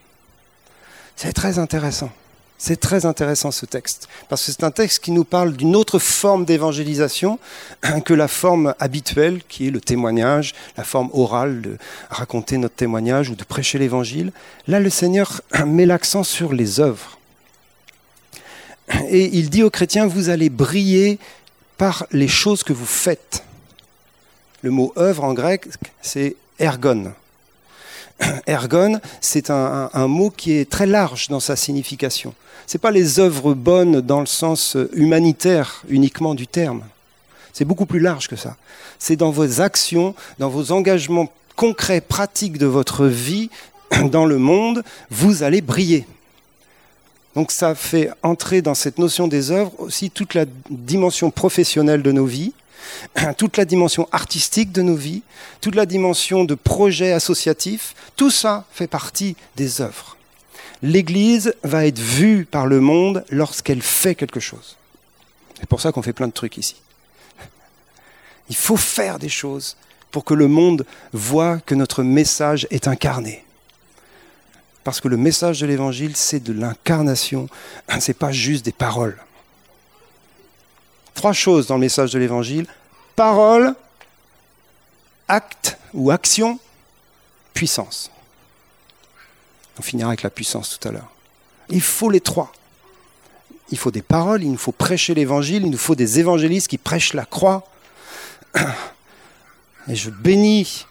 [1.22, 2.12] C'est très intéressant.
[2.58, 6.00] C'est très intéressant ce texte, parce que c'est un texte qui nous parle d'une autre
[6.00, 7.40] forme d'évangélisation
[8.06, 11.78] que la forme habituelle, qui est le témoignage, la forme orale de
[12.10, 14.32] raconter notre témoignage ou de prêcher l'évangile.
[14.68, 17.20] Là, le Seigneur met l'accent sur les œuvres.
[19.10, 21.20] Et il dit aux chrétiens, vous allez briller
[21.78, 23.44] par les choses que vous faites.
[24.62, 25.68] Le mot œuvre en grec,
[26.02, 27.14] c'est ergon.
[28.48, 32.34] Ergon, c'est un, mot qui est très large dans sa signification.
[32.68, 36.84] Ce n'est pas les œuvres bonnes dans le sens humanitaire uniquement du terme.
[37.54, 38.56] C'est beaucoup plus large que ça.
[39.00, 43.50] C'est dans vos actions, dans vos engagements concrets, pratiques de votre vie
[44.12, 46.06] dans le monde, vous allez briller.
[47.36, 52.12] Donc ça fait entrer dans cette notion des œuvres aussi toute la dimension professionnelle de
[52.12, 52.54] nos vies,
[53.38, 55.24] toute la dimension artistique de nos vies,
[55.62, 60.18] toute la dimension de projets associatifs, tout ça fait partie des œuvres.
[60.82, 64.78] L'Église va être vue par le monde lorsqu'elle fait quelque chose.
[65.60, 66.76] C'est pour ça qu'on fait plein de trucs ici.
[68.50, 69.76] Il faut faire des choses
[70.12, 73.44] pour que le monde voit que notre message est incarné.
[74.84, 77.48] Parce que le message de l'Évangile, c'est de l'incarnation,
[77.90, 79.18] ce n'est pas juste des paroles.
[81.20, 82.66] Trois choses dans le message de l'Évangile.
[83.18, 83.76] Parole,
[85.28, 86.58] acte ou action,
[87.54, 88.10] puissance.
[89.78, 91.12] On finira avec la puissance tout à l'heure.
[91.68, 92.54] Il faut les trois.
[93.70, 96.78] Il faut des paroles, il nous faut prêcher l'Évangile, il nous faut des évangélistes qui
[96.78, 97.68] prêchent la croix.
[99.90, 100.86] Et je bénis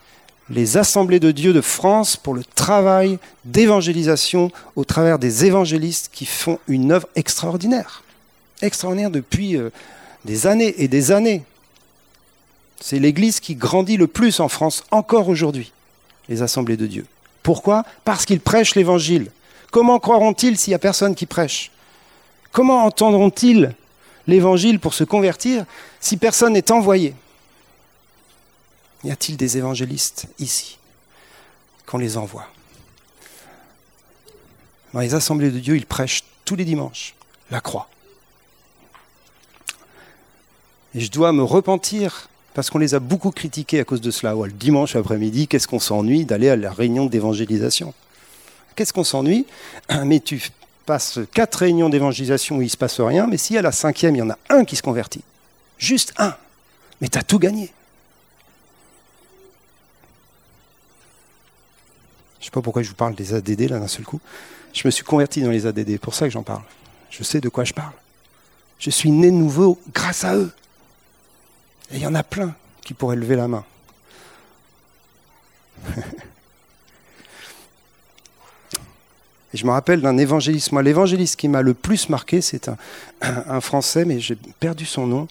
[0.50, 6.26] les assemblées de Dieu de France pour le travail d'évangélisation au travers des évangélistes qui
[6.26, 8.02] font une œuvre extraordinaire.
[8.60, 9.70] Extraordinaire depuis euh,
[10.24, 11.44] des années et des années.
[12.80, 15.72] C'est l'Église qui grandit le plus en France encore aujourd'hui,
[16.28, 17.06] les assemblées de Dieu.
[17.42, 17.84] Pourquoi?
[18.04, 19.30] Parce qu'ils prêchent l'Évangile.
[19.70, 21.70] Comment croiront-ils s'il n'y a personne qui prêche?
[22.52, 23.74] Comment entendront-ils
[24.26, 25.64] l'Évangile pour se convertir
[26.00, 27.14] si personne n'est envoyé?
[29.04, 30.78] Y a-t-il des évangélistes ici
[31.86, 32.46] qu'on les envoie?
[34.92, 37.14] Dans les assemblées de Dieu, ils prêchent tous les dimanches
[37.50, 37.88] la croix.
[40.98, 44.34] Et je dois me repentir parce qu'on les a beaucoup critiqués à cause de cela.
[44.34, 47.94] le dimanche après-midi, qu'est-ce qu'on s'ennuie d'aller à la réunion d'évangélisation?
[48.74, 49.46] Qu'est-ce qu'on s'ennuie?
[50.04, 50.50] Mais tu
[50.86, 54.16] passes quatre réunions d'évangélisation où il ne se passe rien, mais si à la cinquième,
[54.16, 55.22] il y en a un qui se convertit,
[55.76, 56.34] juste un,
[57.00, 57.70] mais tu as tout gagné.
[62.38, 64.18] Je ne sais pas pourquoi je vous parle des ADD là d'un seul coup.
[64.72, 66.62] Je me suis converti dans les ADD, c'est pour ça que j'en parle.
[67.10, 67.92] Je sais de quoi je parle.
[68.80, 70.50] Je suis né de nouveau grâce à eux.
[71.90, 73.64] Et il y en a plein qui pourraient lever la main.
[79.54, 80.72] Et je me rappelle d'un évangéliste.
[80.72, 82.70] Moi, l'évangéliste qui m'a le plus marqué, c'est
[83.22, 85.28] un, Français, mais j'ai perdu son nom.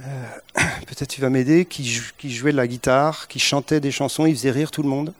[0.00, 0.24] Euh,
[0.86, 1.84] peut-être tu vas m'aider, qui,
[2.30, 5.12] jouait de la guitare, qui chantait des chansons, il faisait rire tout le monde.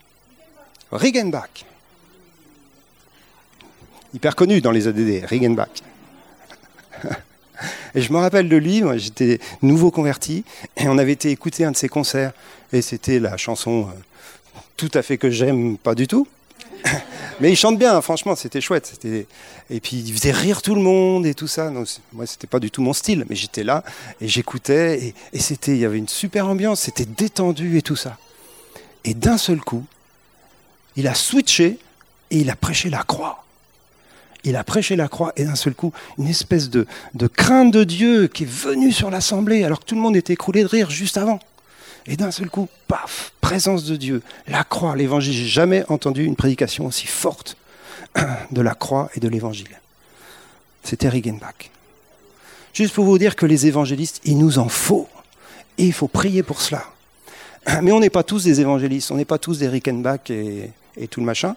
[0.93, 1.65] Riggenbach.
[4.15, 5.69] Hyper connu dans les ADD, Riggenbach.
[7.95, 10.45] Et je me rappelle de lui, j'étais nouveau converti,
[10.77, 12.33] et on avait été écouter un de ses concerts,
[12.73, 16.27] et c'était la chanson euh, tout à fait que j'aime pas du tout.
[17.41, 18.99] Mais il chante bien, franchement, c'était chouette.
[19.71, 21.71] Et puis il faisait rire tout le monde et tout ça.
[21.71, 23.85] Moi, moi, c'était pas du tout mon style, mais j'étais là
[24.21, 27.97] et j'écoutais, et, et c'était, il y avait une super ambiance, c'était détendu et tout
[27.97, 28.17] ça.
[29.05, 29.85] Et d'un seul coup,
[30.97, 31.79] il a switché
[32.31, 33.46] et il a prêché la croix.
[34.47, 36.87] Il a prêché la croix et d'un seul coup, une espèce de,
[37.27, 40.63] crainte de Dieu qui est venue sur l'assemblée alors que tout le monde était écroulé
[40.63, 41.41] de rire juste avant.
[42.07, 45.33] Et d'un seul coup, paf, présence de Dieu, la croix, l'évangile.
[45.33, 47.57] J'ai jamais entendu une prédication aussi forte
[48.53, 49.81] de la croix et de l'évangile.
[50.85, 51.73] C'était Riggenbach.
[52.73, 55.09] Juste pour vous dire que les évangélistes, il nous en faut.
[55.77, 56.85] Et il faut prier pour cela.
[57.83, 61.19] Mais on n'est pas tous des évangélistes, on n'est pas tous des Rickenbach et tout
[61.19, 61.57] le machin.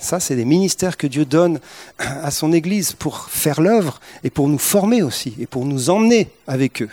[0.00, 1.60] Ça, c'est des ministères que Dieu donne
[1.98, 6.30] à son Église pour faire l'œuvre et pour nous former aussi et pour nous emmener
[6.46, 6.90] avec eux.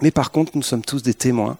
[0.00, 1.58] Mais par contre, nous sommes tous des témoins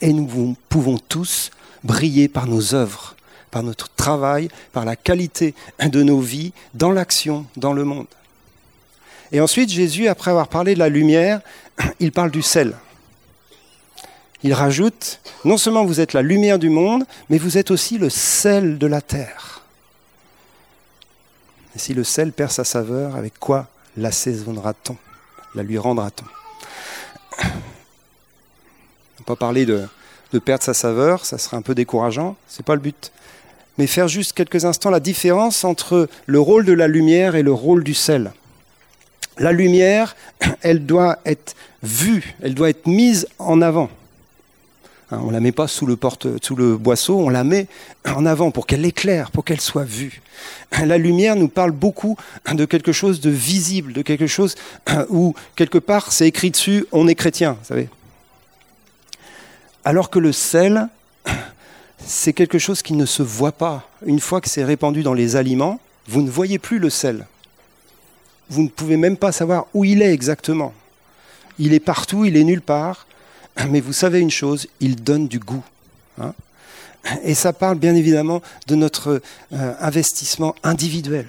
[0.00, 1.50] et nous pouvons tous
[1.84, 3.14] briller par nos œuvres,
[3.50, 8.06] par notre travail, par la qualité de nos vies, dans l'action, dans le monde.
[9.32, 11.40] Et ensuite, Jésus, après avoir parlé de la lumière,
[12.00, 12.74] il parle du sel
[14.42, 18.10] il rajoute, non seulement vous êtes la lumière du monde, mais vous êtes aussi le
[18.10, 19.62] sel de la terre.
[21.74, 24.96] Et si le sel perd sa saveur, avec quoi l'assaisonnera-t-on
[25.54, 26.24] La lui rendra-t-on?
[27.42, 27.44] On
[29.20, 29.86] ne pas parler de,
[30.32, 33.12] de perdre sa saveur, ça serait un peu décourageant, ce n'est pas le but.
[33.78, 37.52] Mais faire juste quelques instants la différence entre le rôle de la lumière et le
[37.52, 38.32] rôle du sel.
[39.38, 40.16] La lumière,
[40.62, 43.90] elle doit être vue, elle doit être mise en avant.
[45.12, 45.96] Hein, on la met pas sous le,
[46.42, 47.68] sous le boisseau, on la met
[48.04, 50.20] en avant pour qu'elle éclaire, pour qu'elle soit vue.
[50.84, 52.16] La lumière nous parle beaucoup
[52.52, 54.56] de quelque chose de visible, de quelque chose
[55.08, 57.88] où, quelque part, c'est écrit dessus, on est chrétien, vous savez.
[59.84, 60.88] Alors que le sel,
[62.04, 63.88] c'est quelque chose qui ne se voit pas.
[64.04, 65.78] Une fois que c'est répandu dans les aliments,
[66.08, 67.26] vous ne voyez plus le sel.
[68.50, 70.74] Vous ne pouvez même pas savoir où il est exactement.
[71.60, 73.06] Il est partout, il est nulle part.
[73.68, 75.64] Mais vous savez une chose, il donne du goût.
[76.20, 76.34] Hein.
[77.22, 81.26] Et ça parle bien évidemment de notre euh, investissement individuel.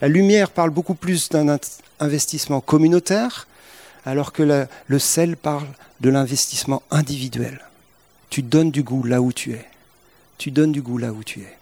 [0.00, 1.58] La lumière parle beaucoup plus d'un
[2.00, 3.46] investissement communautaire,
[4.04, 5.68] alors que le sel parle
[6.00, 7.60] de l'investissement individuel.
[8.30, 9.64] Tu donnes du goût là où tu es.
[10.38, 11.56] Tu donnes du goût là où tu es.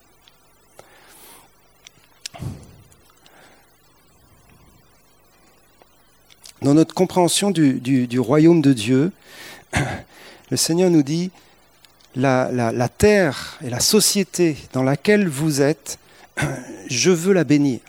[6.62, 9.12] Dans notre compréhension du royaume de Dieu,
[10.50, 11.30] le Seigneur nous dit,
[12.16, 15.98] la, terre et la société dans laquelle vous êtes,
[16.88, 17.80] je veux la bénir.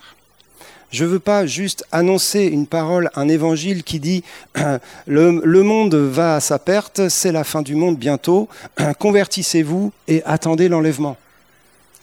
[0.90, 4.22] Je ne veux pas juste annoncer une parole, un évangile qui dit
[5.06, 8.48] le, le monde va à sa perte, c'est la fin du monde bientôt,
[8.98, 11.16] convertissez-vous et attendez l'enlèvement.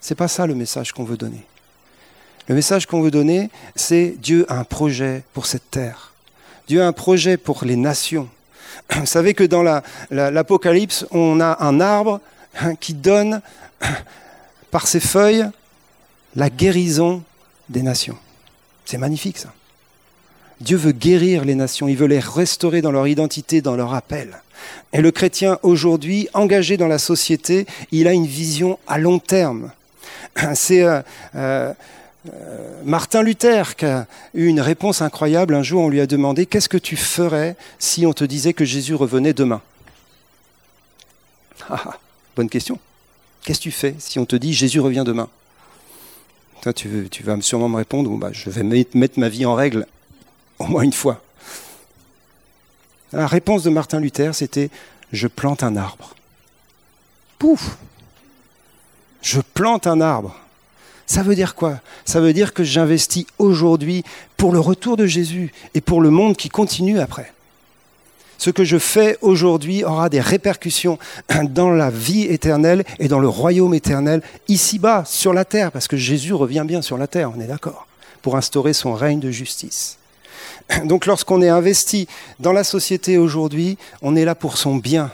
[0.01, 1.45] C'est pas ça le message qu'on veut donner.
[2.47, 6.13] Le message qu'on veut donner, c'est Dieu a un projet pour cette terre.
[6.67, 8.27] Dieu a un projet pour les nations.
[8.95, 9.63] Vous savez que dans
[10.11, 12.19] l'Apocalypse, on a un arbre
[12.80, 13.41] qui donne
[14.71, 15.47] par ses feuilles
[16.36, 17.23] la guérison
[17.69, 18.17] des nations.
[18.86, 19.53] C'est magnifique ça.
[20.61, 24.41] Dieu veut guérir les nations, il veut les restaurer dans leur identité, dans leur appel.
[24.91, 29.71] Et le chrétien aujourd'hui, engagé dans la société, il a une vision à long terme.
[30.55, 31.01] C'est euh,
[31.36, 31.73] euh,
[32.84, 35.53] Martin Luther qui a eu une réponse incroyable.
[35.55, 38.65] Un jour, on lui a demandé Qu'est-ce que tu ferais si on te disait que
[38.65, 39.61] Jésus revenait demain?
[41.69, 41.99] Ah, ah,
[42.36, 42.80] Bonne question.
[43.43, 45.30] Qu'est-ce que tu fais si on te dit Jésus revient demain?
[46.75, 49.88] Tu, vas sûrement me répondre bah, Je vais mettre ma vie en règle
[50.57, 51.21] au moins une fois.
[53.11, 54.69] La réponse de Martin Luther, c'était
[55.11, 56.15] Je plante un arbre.
[57.38, 57.77] Pouf
[59.21, 60.36] Je plante un arbre.
[61.10, 61.80] Ça veut dire quoi?
[62.05, 64.03] Ça veut dire que j'investis aujourd'hui
[64.38, 67.34] pour le retour de Jésus et pour le monde qui continue après.
[68.38, 70.99] Ce que je fais aujourd'hui aura des répercussions
[71.49, 75.97] dans la vie éternelle et dans le royaume éternel ici-bas, sur la terre, parce que
[75.97, 77.88] Jésus revient bien sur la terre, on est d'accord,
[78.22, 79.97] pour instaurer son règne de justice.
[80.86, 82.07] Donc lorsqu'on est investi
[82.39, 85.10] dans la société aujourd'hui, on est là pour son bien,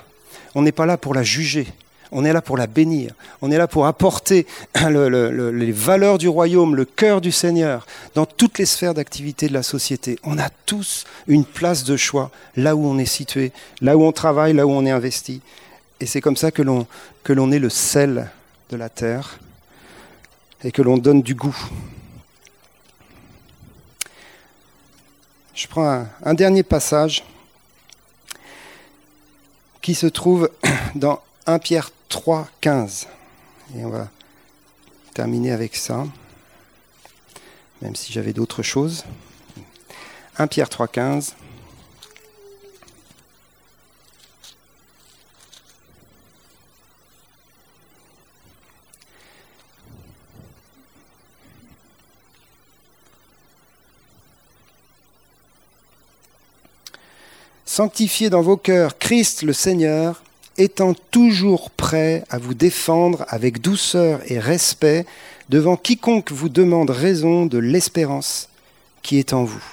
[0.56, 1.68] on n'est pas là pour la juger,
[2.18, 3.12] on est là pour la bénir.
[3.42, 4.48] On est là pour apporter
[4.90, 7.86] les valeurs du royaume, le cœur du Seigneur
[8.16, 10.18] dans toutes les sphères d'activité de la société.
[10.24, 13.52] On a tous une place de choix là où on est situé,
[13.82, 15.42] là où on travaille, là où on est investi.
[16.00, 16.88] Et c'est comme ça que l'on,
[17.52, 18.32] est le sel
[18.70, 19.38] de la terre
[20.64, 21.58] et que l'on donne du goût.
[25.54, 27.26] Je prends un, un dernier passage
[29.82, 30.50] qui se trouve
[30.96, 33.08] dans 1 Pierre 3, 15.
[33.76, 34.10] Et on va
[35.14, 36.06] terminer avec ça,
[37.82, 39.06] même si j'avais d'autres choses.
[40.38, 41.36] 1 Pierre 3, 15.
[57.76, 60.24] Sanctifiez dans vos cœurs Christ le Seigneur,
[60.58, 65.06] étant toujours prêt à vous défendre avec douceur et respect
[65.50, 68.50] devant quiconque vous demande raison de l'espérance
[69.02, 69.64] qui est en vous.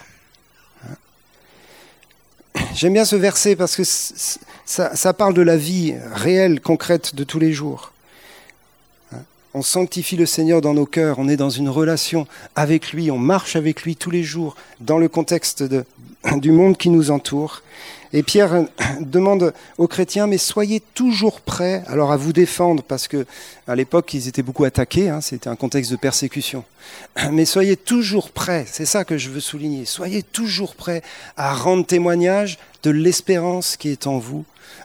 [2.74, 7.39] J'aime bien ce verset parce que ça, parle de la vie réelle, concrète de tous
[7.39, 7.93] les jours.
[9.55, 12.26] On sanctifie le Seigneur dans nos cœurs, on est dans une relation
[12.57, 15.62] avec lui, on marche avec lui tous les jours dans le contexte
[16.37, 17.62] du monde qui nous entoure.
[18.15, 18.67] Et Pierre
[19.01, 23.27] demande aux chrétiens, mais soyez toujours prêts alors à vous défendre, parce que
[23.67, 26.65] à l'époque ils étaient beaucoup attaqués, hein, c'était un contexte de persécution.
[27.31, 31.03] Mais soyez toujours prêts, c'est ça que je veux souligner, soyez toujours prêts
[31.37, 34.45] à rendre témoignage de l'espérance qui est en vous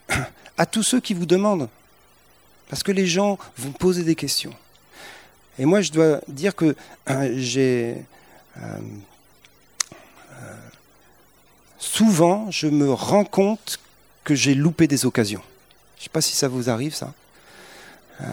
[0.58, 1.68] à tous ceux qui vous demandent,
[2.70, 4.54] parce que les gens vont poser des questions.
[5.60, 6.76] Et moi je dois dire que
[7.10, 7.96] euh, j'ai
[8.58, 8.62] euh,
[11.78, 13.80] souvent, je me rends compte
[14.24, 15.42] que j'ai loupé des occasions.
[15.96, 17.14] Je ne sais pas si ça vous arrive, ça.
[18.22, 18.26] Euh,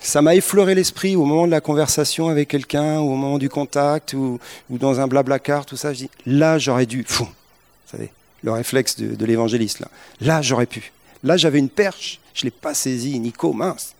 [0.00, 3.48] ça m'a effleuré l'esprit au moment de la conversation avec quelqu'un, ou au moment du
[3.48, 4.38] contact, ou,
[4.70, 5.92] dans un blabla car, tout ça.
[5.92, 7.04] Je dis, là, j'aurais dû.
[7.06, 8.10] Fou, vous savez,
[8.42, 9.88] le réflexe de, l'évangéliste, là.
[10.20, 10.92] Là, j'aurais pu.
[11.22, 12.20] Là, j'avais une perche.
[12.34, 13.94] Je ne l'ai pas saisi, Nico, mince.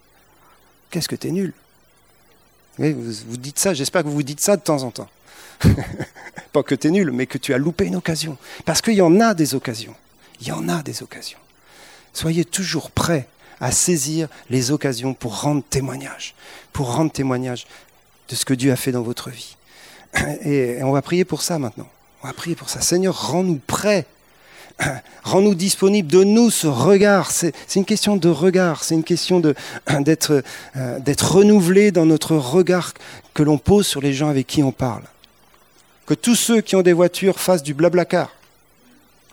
[0.91, 1.53] Qu'est-ce que t'es nul
[2.79, 5.09] vous, vous dites ça, j'espère que vous vous dites ça de temps en temps.
[6.53, 8.37] pas que t'es nul, mais que tu as loupé une occasion.
[8.65, 9.95] Parce qu'il y en a des occasions.
[10.41, 11.39] Il y en a des occasions.
[12.13, 13.29] Soyez toujours prêts
[13.61, 16.35] à saisir les occasions pour rendre témoignage,
[16.73, 17.67] pour rendre témoignage
[18.29, 19.57] de ce que Dieu a fait dans votre vie.
[20.45, 21.89] Et on va prier pour ça maintenant.
[22.23, 22.81] On va prier pour ça.
[22.81, 24.07] Seigneur, rends-nous prêts.
[25.25, 27.31] Rends-nous disponibles, donne-nous ce regard.
[27.31, 32.95] C'est une question de regard, c'est une question euh, d'être renouvelé dans notre regard
[33.35, 35.03] que l'on pose sur les gens avec qui on parle.
[36.11, 38.33] Que tous ceux qui ont des voitures fassent du blablacar.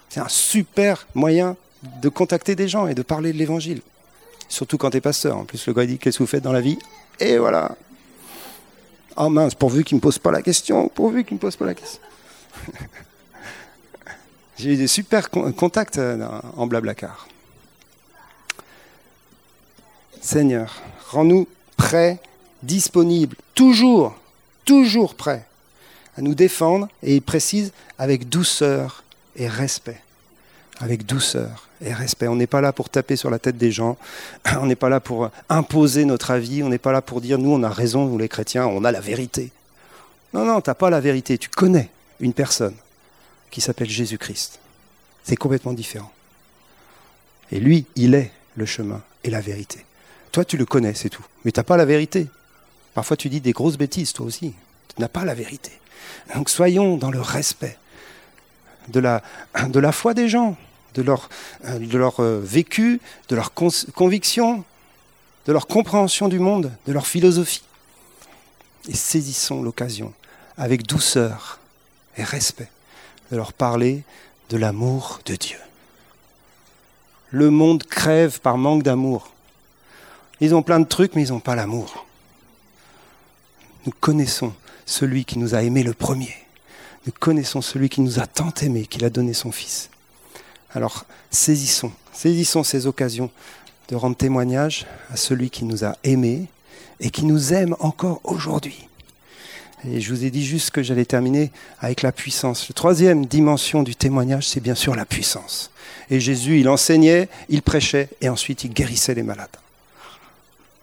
[0.10, 1.56] C'est un super moyen
[2.04, 3.82] de contacter des gens et de parler de l'évangile.
[4.48, 5.38] Surtout quand tu es pasteur.
[5.38, 6.78] En plus, le gars dit Qu'est-ce que vous faites dans la vie?
[7.20, 7.76] Et voilà.
[9.16, 11.56] Oh mince, pourvu qu'il ne me pose pas la question, pourvu qu'il ne me pose
[11.56, 12.00] pas la question.
[14.60, 17.28] J'ai eu des super contacts euh, en Blablacar.
[20.22, 22.20] Seigneur, rends-nous prêts,
[22.62, 24.16] disponibles, toujours,
[24.64, 25.47] toujours prêts
[26.18, 29.04] à nous défendre, et il précise avec douceur
[29.36, 30.02] et respect.
[30.80, 32.28] Avec douceur et respect.
[32.28, 33.98] On n'est pas là pour taper sur la tête des gens,
[34.60, 37.52] on n'est pas là pour imposer notre avis, on n'est pas là pour dire nous
[37.52, 39.52] on a raison, nous les chrétiens, on a la vérité.
[40.34, 41.90] Non, non, tu n'as pas la vérité, tu connais
[42.20, 42.76] une personne
[43.52, 44.60] qui s'appelle Jésus-Christ.
[45.24, 46.12] C'est complètement différent.
[47.52, 49.86] Et lui, il est le chemin et la vérité.
[50.32, 51.26] Toi, tu le connais, c'est tout.
[51.46, 52.28] Mais tu n'as pas la vérité.
[52.94, 54.54] Parfois, tu dis des grosses bêtises, toi aussi.
[54.94, 55.72] Tu n'as pas la vérité.
[56.36, 57.78] Donc, soyons dans le respect
[58.90, 60.56] de la, foi des gens,
[60.94, 61.30] de leur,
[61.64, 63.00] leur euh, vécu,
[63.30, 64.64] de leur conviction,
[65.46, 67.64] de leur compréhension du monde, de leur philosophie.
[68.88, 70.14] Et saisissons l'occasion
[70.58, 71.60] avec douceur
[72.18, 72.70] et respect
[73.32, 74.04] de leur parler
[74.50, 75.60] de l'amour de Dieu.
[77.32, 79.32] Le monde crève par manque d'amour.
[80.40, 82.06] Ils ont plein de trucs, mais ils n'ont pas l'amour.
[83.86, 84.54] Nous connaissons
[84.88, 86.34] celui qui nous a aimés le premier.
[87.06, 89.92] Nous connaissons celui qui nous a tant aimés, qu'il a donné son Fils.
[90.74, 93.30] Alors saisissons, saisissons ces occasions
[93.90, 96.48] de rendre témoignage à celui qui nous a aimés
[97.00, 98.88] et qui nous aime encore aujourd'hui.
[99.88, 102.68] Et je vous ai dit juste que j'allais terminer avec la puissance.
[102.68, 105.70] La troisième dimension du témoignage, c'est bien sûr la puissance.
[106.10, 109.56] Et Jésus, il enseignait, il prêchait, et ensuite il guérissait les malades.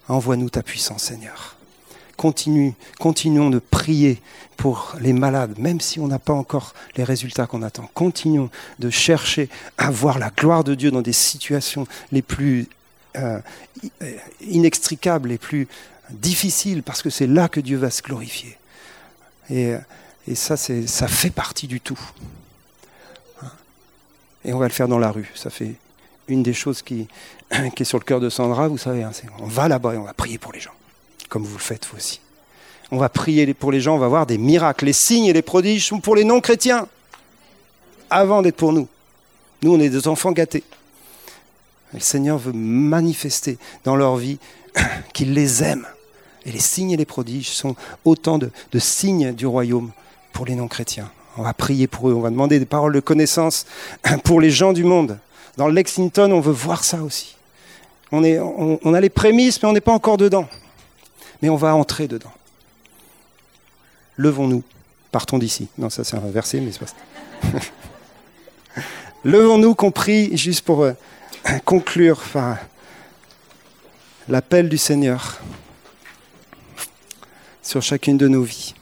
[0.09, 1.54] Envoie-nous ta puissance, Seigneur.
[2.17, 4.21] Continuons de prier
[4.57, 7.89] pour les malades, même si on n'a pas encore les résultats qu'on attend.
[7.95, 9.49] Continuons de chercher
[9.79, 12.69] à voir la gloire de Dieu dans des situations les plus
[13.17, 13.41] euh,
[14.41, 15.69] inextricables, les plus
[16.11, 18.57] difficiles, parce que c'est là que Dieu va se glorifier.
[19.51, 19.75] Et,
[20.35, 22.01] ça, ça fait partie du tout.
[24.45, 25.31] Et on va le faire dans la rue.
[25.35, 25.75] Ça fait
[26.29, 27.09] une des choses qui,
[27.77, 29.03] qui est sur le cœur de Sandra, vous savez.
[29.03, 30.75] Hein, on va là-bas et on va prier pour les gens,
[31.29, 32.21] comme vous le faites vous aussi.
[32.91, 34.85] On va prier pour les gens, on va voir des miracles.
[34.85, 36.87] Les signes et les prodiges sont pour les non-chrétiens,
[38.11, 38.89] avant d'être pour nous.
[39.63, 40.63] Nous, on est des enfants gâtés.
[41.93, 44.39] le Seigneur veut manifester dans leur vie
[45.13, 45.87] qu'il les aime
[46.47, 49.91] et les signes et les prodiges sont autant de, signes du royaume
[50.33, 51.11] pour les non-chrétiens.
[51.37, 53.67] On va prier pour eux, on va demander des paroles de connaissance
[54.25, 55.19] pour les gens du monde.
[55.57, 57.37] Dans le Lexington, on veut voir ça aussi.
[58.13, 60.47] On, a les prémices, mais on n'est pas encore dedans.
[61.45, 62.33] Mais on va entrer dedans.
[64.17, 64.63] Levons-nous.
[65.13, 65.69] Partons d'ici.
[65.77, 67.61] Non, ça c'est un verset, mais c'est pas ça.
[69.25, 70.95] Levons-nous qu'on prie juste pour euh,
[71.67, 72.23] conclure
[74.27, 75.39] l'appel du Seigneur
[77.63, 78.73] sur chacune de nos vies.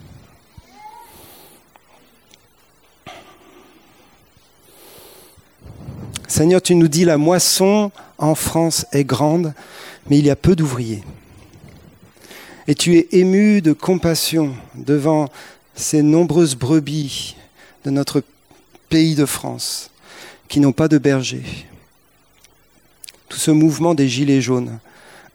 [6.28, 9.52] Seigneur, tu nous dis la moisson en France est grande,
[10.08, 11.02] mais il y a peu d'ouvriers.
[12.68, 15.28] Et tu es ému de compassion devant
[15.74, 17.36] ces nombreuses brebis
[17.84, 18.22] de notre
[18.88, 19.90] pays de France
[20.48, 21.42] qui n'ont pas de berger.
[23.28, 24.78] Tout ce mouvement des gilets jaunes,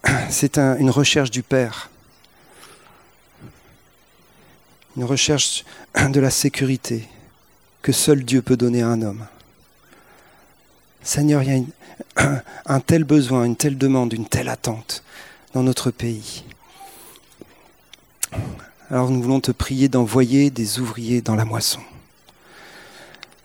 [0.29, 1.89] c'est une recherche du Père
[4.97, 5.63] une recherche
[6.09, 7.07] de la sécurité
[7.81, 9.25] que seul Dieu peut donner à un homme.
[11.03, 11.65] Seigneur, il y
[12.17, 15.03] a un tel besoin, une telle demande, une telle attente
[15.53, 16.43] dans notre pays.
[18.89, 21.81] Alors nous voulons te prier d'envoyer des ouvriers dans la moisson.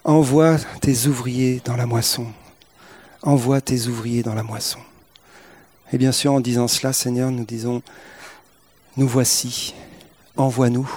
[0.05, 2.26] Envoie tes ouvriers dans la moisson.
[3.22, 4.78] Envoie tes ouvriers dans la moisson.
[5.93, 7.83] Et bien sûr, en disant cela, Seigneur, nous disons,
[8.97, 9.74] nous voici,
[10.37, 10.91] envoie-nous.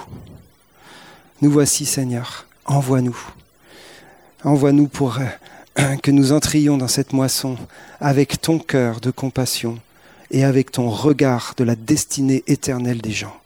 [1.42, 3.18] Nous voici, Seigneur, envoie-nous.
[4.42, 7.56] Envoie-nous pour euh, que nous entrions dans cette moisson
[8.00, 9.78] avec ton cœur de compassion
[10.30, 13.36] et avec ton regard de la destinée éternelle des gens.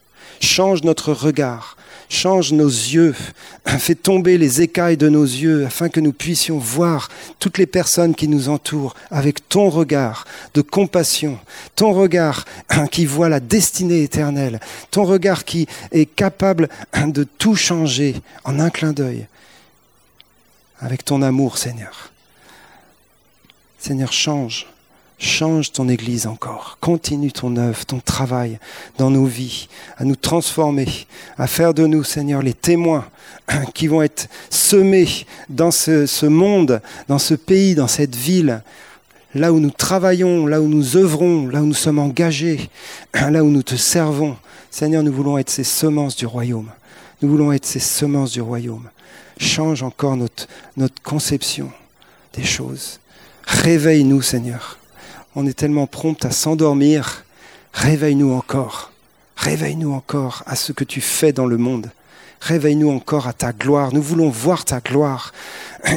[0.40, 1.76] Change notre regard,
[2.08, 3.14] change nos yeux,
[3.66, 7.08] fais tomber les écailles de nos yeux afin que nous puissions voir
[7.38, 10.24] toutes les personnes qui nous entourent avec ton regard
[10.54, 11.38] de compassion,
[11.76, 12.44] ton regard
[12.90, 14.60] qui voit la destinée éternelle,
[14.90, 16.68] ton regard qui est capable
[17.06, 19.26] de tout changer en un clin d'œil.
[20.80, 22.10] Avec ton amour, Seigneur.
[23.78, 24.66] Seigneur, change.
[25.22, 26.78] Change ton Église encore.
[26.80, 28.58] Continue ton œuvre, ton travail
[28.96, 29.68] dans nos vies,
[29.98, 30.88] à nous transformer,
[31.36, 33.04] à faire de nous, Seigneur, les témoins
[33.74, 38.62] qui vont être semés dans ce, monde, dans ce pays, dans cette ville,
[39.34, 42.70] là où nous travaillons, là où nous œuvrons, là où nous sommes engagés,
[43.12, 44.38] là où nous te servons.
[44.70, 46.70] Seigneur, nous voulons être ces semences du royaume.
[47.20, 48.88] Nous voulons être ces semences du royaume.
[49.36, 50.48] Change encore notre,
[50.78, 51.70] notre conception
[52.32, 53.00] des choses.
[53.46, 54.79] Réveille-nous, Seigneur.
[55.36, 57.24] On est tellement prompt à s'endormir.
[57.72, 58.90] Réveille-nous encore.
[59.36, 61.90] Réveille-nous encore à ce que tu fais dans le monde.
[62.40, 63.94] Réveille-nous encore à ta gloire.
[63.94, 65.32] Nous voulons voir ta gloire.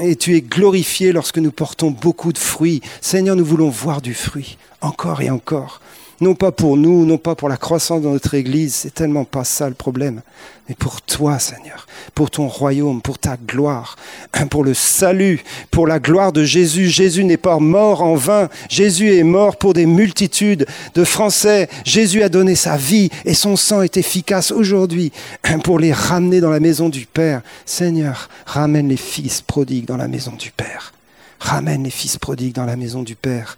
[0.04, 2.82] Et tu es glorifié lorsque nous portons beaucoup de fruits.
[3.02, 4.58] Seigneur, nous voulons voir du fruit.
[4.82, 5.82] Encore et encore
[6.22, 9.44] non pas pour nous, non pas pour la croissance de notre Église, c'est tellement pas
[9.44, 10.22] ça le problème,
[10.70, 13.98] mais pour toi, Seigneur, pour ton royaume, pour ta gloire,
[14.50, 16.88] pour le salut, pour la gloire de Jésus.
[16.88, 21.68] Jésus n'est pas mort en vain, Jésus est mort pour des multitudes de Français.
[21.84, 25.12] Jésus a donné sa vie et son sang est efficace aujourd'hui
[25.64, 27.42] pour les ramener dans la maison du Père.
[27.66, 30.94] Seigneur, ramène les fils prodigues dans la maison du Père.
[31.40, 33.58] Ramène les fils prodigues dans la maison du Père.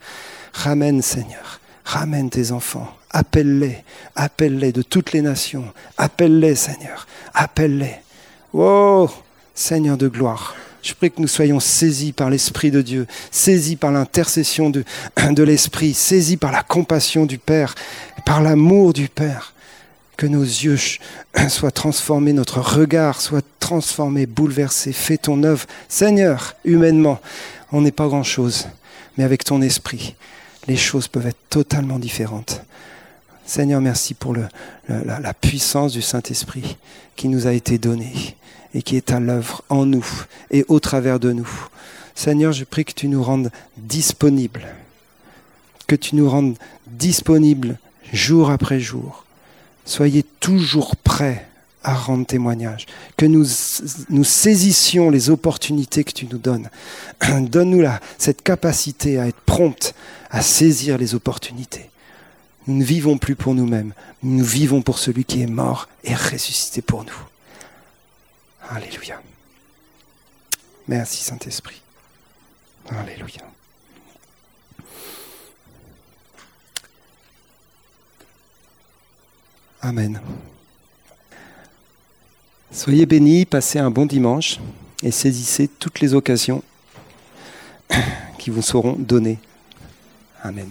[0.52, 1.60] Ramène, Seigneur
[1.96, 3.78] Ramène tes enfants, appelle-les,
[4.16, 5.64] appelle-les de toutes les nations,
[5.96, 7.94] appelle-les Seigneur, appelle-les.
[8.52, 9.08] Oh
[9.54, 13.92] Seigneur de gloire, je prie que nous soyons saisis par l'Esprit de Dieu, saisis par
[13.92, 14.84] l'intercession de,
[15.30, 17.74] de l'Esprit, saisis par la compassion du Père,
[18.26, 19.54] par l'amour du Père.
[20.18, 20.78] Que nos yeux
[21.48, 24.92] soient transformés, notre regard soit transformé, bouleversé.
[24.92, 25.66] Fais ton œuvre.
[25.88, 27.20] Seigneur, humainement,
[27.72, 28.68] on n'est pas grand-chose,
[29.16, 30.14] mais avec ton esprit,
[30.68, 32.62] les choses peuvent être totalement différentes.
[33.44, 34.48] Seigneur, merci pour la,
[34.88, 36.76] la, puissance du Saint-Esprit
[37.14, 38.36] qui nous a été donnée
[38.74, 40.06] et qui est à l'œuvre en nous
[40.50, 41.48] et au travers de nous.
[42.16, 44.66] Seigneur, je prie que tu nous rendes disponibles,
[45.86, 46.56] que tu nous rendes
[46.88, 47.78] disponibles
[48.12, 49.24] jour après jour.
[49.84, 51.46] Soyez toujours prêts
[51.86, 53.46] à rendre témoignage, que nous,
[54.08, 56.68] nous saisissions les opportunités que tu nous donnes.
[57.40, 57.86] Donne-nous
[58.18, 59.94] cette capacité à être prompte
[60.30, 61.88] à saisir les opportunités.
[62.66, 66.82] Nous ne vivons plus pour nous-mêmes, nous vivons pour celui qui est mort et ressuscité
[66.82, 67.28] pour nous.
[68.68, 69.22] Alléluia.
[70.88, 71.80] Merci Saint-Esprit.
[72.90, 73.42] Alléluia.
[79.82, 80.20] Amen.
[82.76, 84.60] Soyez bénis, passez un bon dimanche
[85.02, 86.62] et saisissez toutes les occasions
[88.38, 89.38] qui vous seront données.
[90.42, 90.68] Amen.